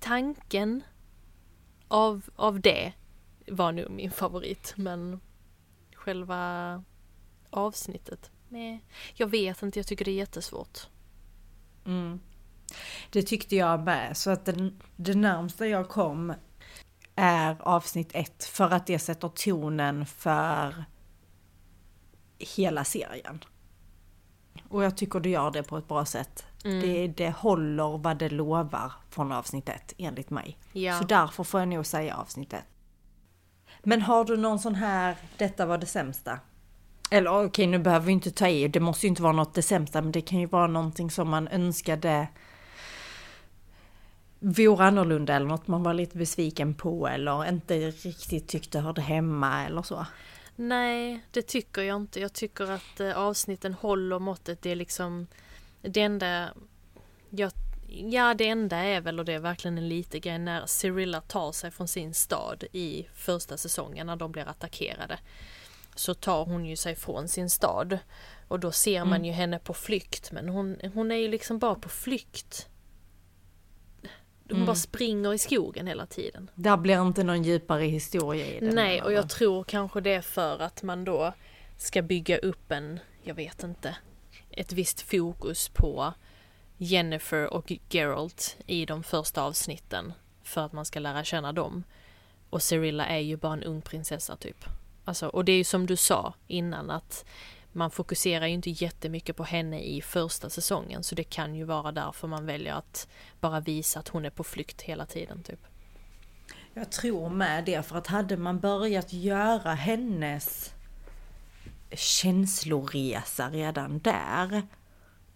[0.00, 0.82] tanken
[1.88, 2.92] av, av det
[3.48, 5.20] var nog min favorit men
[5.98, 6.84] själva
[7.50, 8.84] avsnittet, nej.
[9.14, 10.78] Jag vet inte, jag tycker det är jättesvårt.
[11.86, 12.20] Mm.
[13.10, 16.34] Det tyckte jag med, så att den, det närmsta jag kom
[17.14, 20.84] är avsnitt ett för att det sätter tonen för
[22.38, 23.44] hela serien.
[24.68, 26.46] Och jag tycker det gör det på ett bra sätt.
[26.64, 26.80] Mm.
[26.80, 30.58] Det, det håller vad det lovar från avsnitt ett, enligt mig.
[30.72, 30.98] Ja.
[30.98, 32.64] Så därför får jag nog säga avsnitt ett.
[33.88, 36.40] Men har du någon sån här, detta var det sämsta?
[37.10, 39.62] Eller okej, nu behöver vi inte ta i, det måste ju inte vara något det
[39.62, 42.28] sämsta, men det kan ju vara någonting som man önskade
[44.38, 49.66] vore annorlunda eller något man var lite besviken på eller inte riktigt tyckte hörde hemma
[49.66, 50.06] eller så.
[50.56, 52.20] Nej, det tycker jag inte.
[52.20, 54.62] Jag tycker att eh, avsnitten håller måttet.
[54.62, 55.26] Det är liksom
[55.82, 56.48] det enda
[57.30, 57.52] jag,
[57.90, 61.52] Ja, det enda är väl, och det är verkligen en liten grej, när Cyrilla tar
[61.52, 65.18] sig från sin stad i första säsongen när de blir attackerade.
[65.94, 67.98] Så tar hon ju sig från sin stad.
[68.48, 69.24] Och då ser man Mm.
[69.24, 72.68] ju henne på flykt, men hon, hon är ju liksom bara på flykt.
[74.48, 74.66] Hon Mm.
[74.66, 76.50] bara springer i skogen hela tiden.
[76.54, 78.74] Där blir inte någon djupare historia i den.
[78.74, 79.16] Nej, och eller?
[79.16, 81.34] jag tror kanske det är för att man då
[81.78, 83.96] ska bygga upp en, jag vet inte,
[84.50, 86.12] ett visst fokus på
[86.78, 90.12] Jennifer och Geralt i de första avsnitten
[90.42, 91.84] för att man ska lära känna dem.
[92.50, 94.64] Och Cirilla är ju bara en ung prinsessa typ.
[95.04, 97.24] Alltså, och det är ju som du sa innan att
[97.72, 101.92] man fokuserar ju inte jättemycket på henne i första säsongen så det kan ju vara
[101.92, 103.08] därför man väljer att
[103.40, 105.60] bara visa att hon är på flykt hela tiden typ.
[106.74, 110.74] Jag tror med det, för att hade man börjat göra hennes
[111.92, 114.62] känsloresa redan där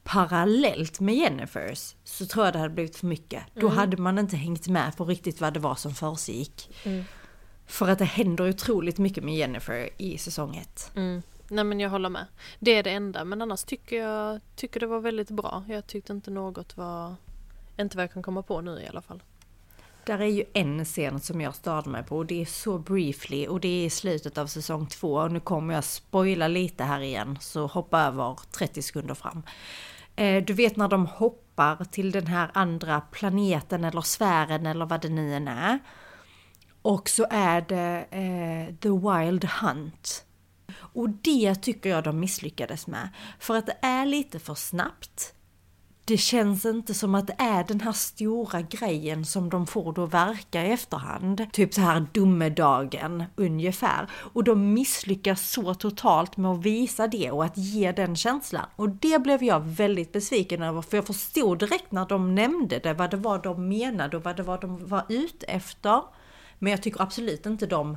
[0.04, 3.42] parallellt med Jennifers så tror jag det hade blivit för mycket.
[3.54, 3.78] Då Mm.
[3.78, 6.70] hade man inte hängt med på riktigt vad det var som försiggick.
[6.84, 7.04] Mm.
[7.66, 10.90] För att det händer otroligt mycket med Jennifer i säsong ett.
[10.96, 11.22] Mm.
[11.48, 12.26] Nej men jag håller med.
[12.58, 15.64] Det är det enda men annars tycker jag tycker det var väldigt bra.
[15.68, 17.14] Jag tyckte inte något var
[17.78, 19.22] inte vad jag kan komma på nu i alla fall.
[20.06, 23.46] Där är ju en scen som jag störde mig på och det är så briefly
[23.46, 25.14] och det är i slutet av säsong två.
[25.14, 29.42] Och nu kommer jag spoila lite här igen så hoppa över 30 sekunder fram.
[30.16, 35.00] Eh, Du vet när de hoppar till den här andra planeten eller sfären eller vad
[35.02, 35.78] det nu än är.
[36.82, 40.24] Och så är det eh, The Wild Hunt.
[40.74, 43.08] Och det tycker jag de misslyckades med.
[43.38, 45.34] För att det är lite för snabbt.
[46.04, 50.06] Det känns inte som att det är den här stora grejen som de får då
[50.06, 51.46] verka i efterhand.
[51.52, 54.10] Typ så här domedagen ungefär.
[54.12, 58.66] Och de misslyckas så totalt med att visa det och att ge den känslan.
[58.76, 62.94] Och det blev jag väldigt besviken över för jag förstod direkt när de nämnde det
[62.94, 66.02] vad det var de menade och vad det var de var ute efter.
[66.58, 67.96] Men jag tycker absolut inte de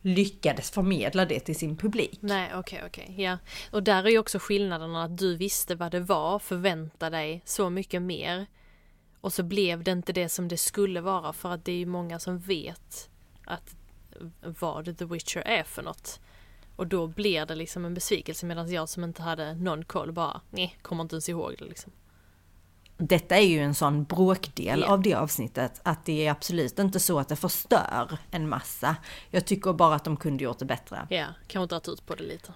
[0.00, 2.18] lyckades förmedla det till sin publik.
[2.20, 3.38] Nej okej okej, ja.
[3.70, 7.70] Och där är ju också skillnaden att du visste vad det var, förväntade dig så
[7.70, 8.46] mycket mer.
[9.20, 11.86] Och så blev det inte det som det skulle vara för att det är ju
[11.86, 13.10] många som vet
[13.44, 13.76] att
[14.42, 16.20] vad The Witcher är för något.
[16.76, 20.40] Och då blir det liksom en besvikelse medan jag som inte hade någon koll bara,
[20.50, 21.92] nej, kommer inte ens ihåg det liksom.
[23.00, 24.92] Detta är ju en sån bråkdel Ja.
[24.92, 28.96] av det avsnittet att det är absolut inte så att det förstör en massa.
[29.30, 31.06] Jag tycker bara att de kunde gjort det bättre.
[31.10, 32.52] Ja, kanske dragit ut på det lite.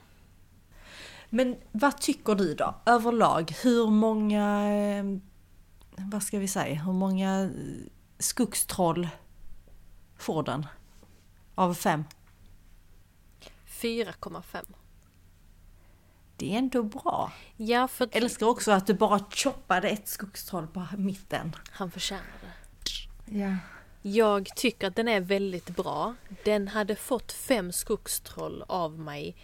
[1.31, 3.55] Men vad tycker du då överlag?
[3.63, 5.05] Hur många, eh,
[5.97, 7.51] vad ska vi säga, hur många
[8.19, 9.09] skogstroll
[10.17, 10.67] får den?
[11.55, 12.05] Av fem?
[13.67, 14.65] 4,5.
[16.43, 17.33] Det är ändå bra.
[17.57, 21.57] Ja, för att Älskar också att du bara choppade ett skogstroll på mitten.
[21.71, 23.39] han förtjänar det.
[23.39, 23.57] Ja.
[24.03, 26.15] Jag tycker att den är väldigt bra.
[26.45, 29.37] Den hade fått fem skogstroll av mig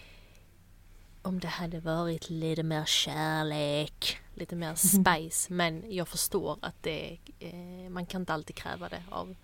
[1.23, 5.53] om det hade varit lite mer kärlek, lite mer spice.
[5.53, 9.37] Men jag förstår att det, eh, man kan inte alltid kräva det av,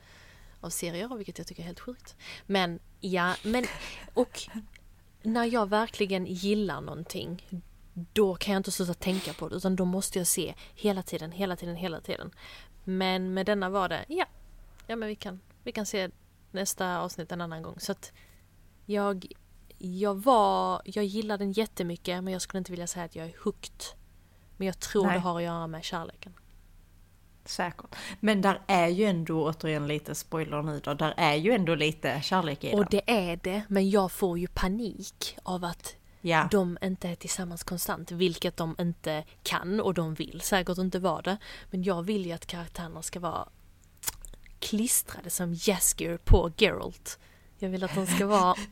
[0.61, 2.17] av serier, vilket jag tycker är helt sjukt.
[2.47, 3.67] Men ja, men
[4.15, 4.49] och
[5.25, 7.63] när jag verkligen gillar någonting
[7.95, 11.33] då kan jag inte sluta tänka på det utan då måste jag se hela tiden,
[11.33, 12.31] hela tiden, hela tiden.
[12.85, 14.27] Men med denna var det, ja,
[14.87, 16.11] ja men vi kan, vi kan se
[16.51, 17.81] nästa avsnitt en annan gång.
[17.81, 18.13] Så att
[18.87, 19.27] jag,
[19.79, 23.37] jag var, jag gillar den jättemycket men jag skulle inte vilja säga att jag är
[23.45, 23.85] hooked
[24.57, 25.15] Men jag tror Nej.
[25.15, 26.33] det har att göra med kärleken.
[27.45, 27.95] Säkert.
[28.21, 32.21] Men där är ju ändå, återigen lite spoiler nu då, där är ju ändå lite
[32.23, 32.87] kärlek i Och den.
[32.91, 36.49] det är det, men jag får ju panik av att Ja.
[36.51, 41.23] de inte är tillsammans konstant, vilket de inte kan och de vill säkert inte vara
[41.23, 41.37] det.
[41.71, 43.49] Men jag vill ju att karaktärerna ska vara
[44.59, 47.19] klistrade som Jaskier på Geralt.
[47.59, 48.55] Jag vill att de ska vara...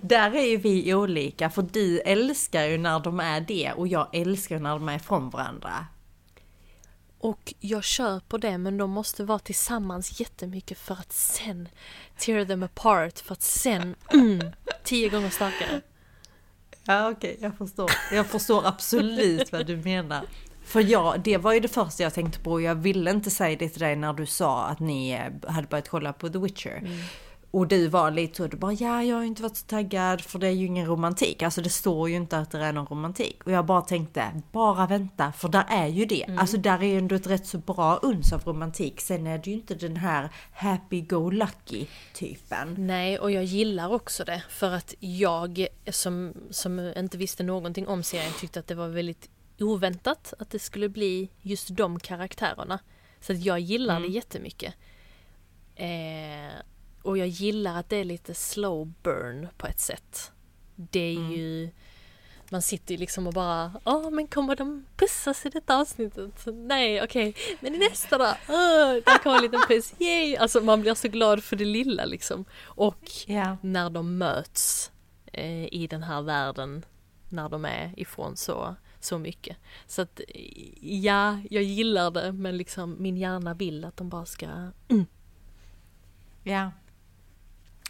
[0.00, 4.08] Där är ju vi olika, för du älskar ju när de är det och jag
[4.12, 5.86] älskar ju när de är ifrån varandra.
[7.20, 11.68] Och jag köper det, men de måste vara tillsammans jättemycket för att sen
[12.18, 14.40] tear them apart, för att sen mm,
[14.84, 15.80] tio gånger starkare.
[16.84, 17.90] Ja okej, jag förstår.
[18.12, 20.24] Jag förstår absolut vad du menar.
[20.64, 22.60] För jag, det var ju det första jag tänkte på.
[22.60, 25.88] Jag ville inte säga det till dig när du sa att ni eh, hade börjat
[25.88, 26.82] kolla på The Witcher.
[27.52, 30.38] Och du var lite så, du bara ja, jag har inte varit så taggad för
[30.38, 31.42] det är ju ingen romantik.
[31.42, 33.44] Alltså det står ju inte att det är någon romantik.
[33.44, 36.26] Och jag bara tänkte, bara vänta, för där är ju det.
[36.38, 39.00] Alltså där är ju ändå ett rätt så bra uns av romantik.
[39.00, 42.74] Sen är det ju inte den här happy-go-lucky typen.
[42.78, 48.02] Nej, och jag gillar också det för att jag som, som inte visste någonting om
[48.02, 49.30] serien tyckte att det var väldigt
[49.60, 52.78] oväntat att det skulle bli just de karaktärerna.
[53.20, 54.08] Så att jag gillar Mm.
[54.08, 54.74] det jättemycket.
[55.76, 56.54] Eh,
[57.02, 60.32] och jag gillar att det är lite slow burn på ett sätt.
[60.76, 61.32] Det är Mm.
[61.32, 61.70] ju
[62.52, 66.46] man sitter ju liksom och bara, ja men kommer de pussas i detta avsnittet?
[66.46, 68.24] Nej okej, men i nästa då?
[68.48, 70.36] Åh, där kommer en liten puss, yay!
[70.36, 72.44] Alltså man blir så glad för det lilla liksom.
[72.62, 73.56] Och Ja.
[73.62, 74.90] när de möts
[75.32, 76.84] eh, i den här världen,
[77.28, 79.56] när de är ifrån så, så mycket.
[79.86, 80.20] Så att
[80.80, 84.46] ja, jag gillar det men liksom min hjärna vill att de bara ska,
[86.44, 86.70] Ja.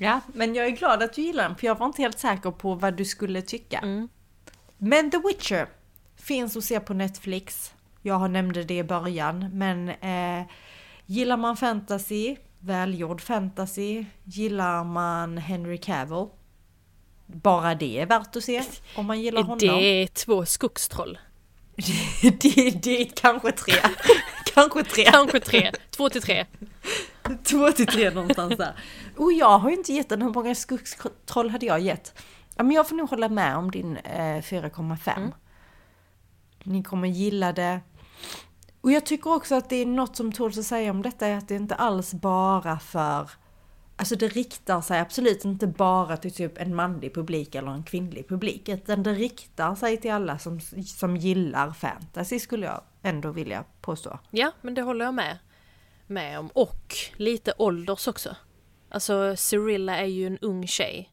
[0.03, 2.51] Ja, men jag är glad att du gillar den för jag var inte helt säker
[2.51, 3.79] på vad du skulle tycka.
[3.79, 4.09] mm,
[4.79, 5.67] Men The Witcher
[6.17, 7.73] finns att se på Netflix.
[8.03, 10.47] Jag nämnde det i början, men eh,
[11.07, 16.27] gillar man fantasy, välgjord fantasy, gillar man Henry Cavill,
[17.27, 18.63] bara det är värt att se
[18.97, 19.59] om man gillar är honom.
[19.59, 21.19] det två skogstroll?
[22.23, 23.75] det, det är kanske tre.
[24.55, 25.05] kanske tre.
[25.05, 26.47] Kanske tre, två till tre.
[27.45, 28.75] Två till tre någonstans där.
[29.17, 32.23] Och jag har ju inte gett den, hur många skogstroll hade jag gett?
[32.57, 35.17] Ja, men jag får nog hålla med om din eh, 4,5.
[35.17, 35.31] Mm.
[36.65, 37.81] Ni kommer gilla det.
[38.81, 41.37] Och jag tycker också att det är något som tåls att säga om detta är
[41.37, 43.31] att det inte alls bara för
[44.01, 48.29] Alltså det riktar sig absolut inte bara till typ en manlig publik eller en kvinnlig
[48.29, 48.69] publik.
[48.69, 54.19] Utan det riktar sig till alla som, som gillar fantasy skulle jag ändå vilja påstå.
[54.31, 55.39] Ja, men det håller jag med,
[56.11, 56.49] med om.
[56.55, 58.37] Och lite ålders också.
[58.89, 61.11] Alltså Cyrilla är ju en ung tjej.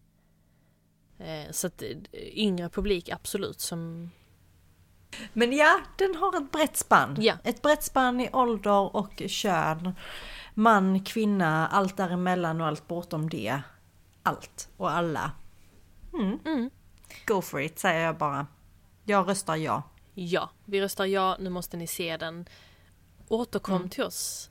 [1.19, 4.11] Eh, så att eh, yngre publik absolut som...
[5.33, 7.15] Men ja, den har ett brett spann.
[7.19, 7.33] Ja.
[7.43, 9.95] Ett brett spann i ålder och kön.
[10.53, 13.61] Man, kvinna, allt däremellan och allt bortom det.
[14.23, 15.31] Allt och alla.
[16.13, 16.39] Mm.
[16.45, 16.69] Mm.
[17.25, 18.47] Go for it säger jag bara.
[19.05, 19.83] Jag röstar ja.
[20.13, 22.45] Ja, vi röstar ja, nu måste ni se den.
[23.27, 23.89] Återkom Mm.
[23.89, 24.49] till oss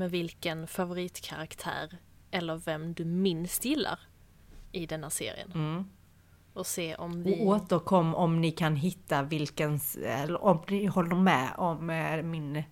[0.00, 1.98] med vilken favoritkaraktär
[2.30, 3.98] eller vem du minst gillar
[4.72, 5.52] i denna serien.
[5.54, 5.84] Mm.
[6.54, 7.34] Och se om vi...
[7.34, 12.62] Och återkom om ni kan hitta vilken, eller om ni håller med om eh, min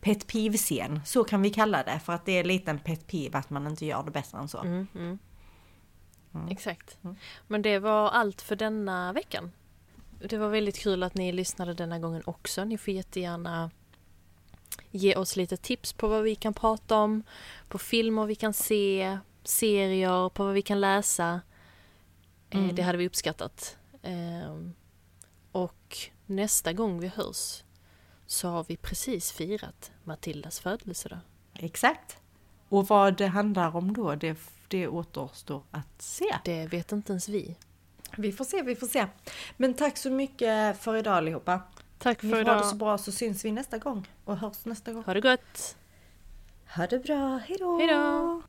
[0.00, 1.00] pet peeve-scen.
[1.04, 3.66] Så kan vi kalla det, för att det är lite en pet peeve att man
[3.66, 4.58] inte gör det bättre än så.
[4.58, 5.18] Mm, mm.
[6.34, 6.48] Mm.
[6.48, 6.98] Exakt.
[7.04, 7.16] Mm.
[7.46, 9.52] Men det var allt för denna veckan.
[10.20, 12.64] Det var väldigt kul att ni lyssnade denna gången också.
[12.64, 13.70] Ni får jättegärna
[14.90, 17.22] ge oss lite tips på vad vi kan prata om,
[17.68, 21.40] på filmer vi kan se, serier, på vad vi kan läsa.
[22.50, 22.74] Eh, Mm.
[22.74, 23.76] Det hade vi uppskattat.
[24.02, 24.72] Ehm,
[25.52, 27.62] Och nästa gång vi hörs
[28.26, 31.18] så har vi precis firat Matildas födelsedag.
[31.54, 32.16] Exakt.
[32.68, 36.36] Och vad det handlar om då, det, det återstår att se.
[36.44, 37.56] Det vet inte ens vi.
[38.16, 39.06] Vi får se, vi får se.
[39.56, 41.60] Men tack så mycket för idag allihopa.
[41.98, 42.66] Tack Ni för får ha det idag.
[42.70, 45.04] så bra så syns vi nästa gång och hörs nästa gång.
[45.04, 45.76] Ha det gott!
[46.76, 47.78] Ha det bra, hejdå!
[47.78, 48.42] Hejdå!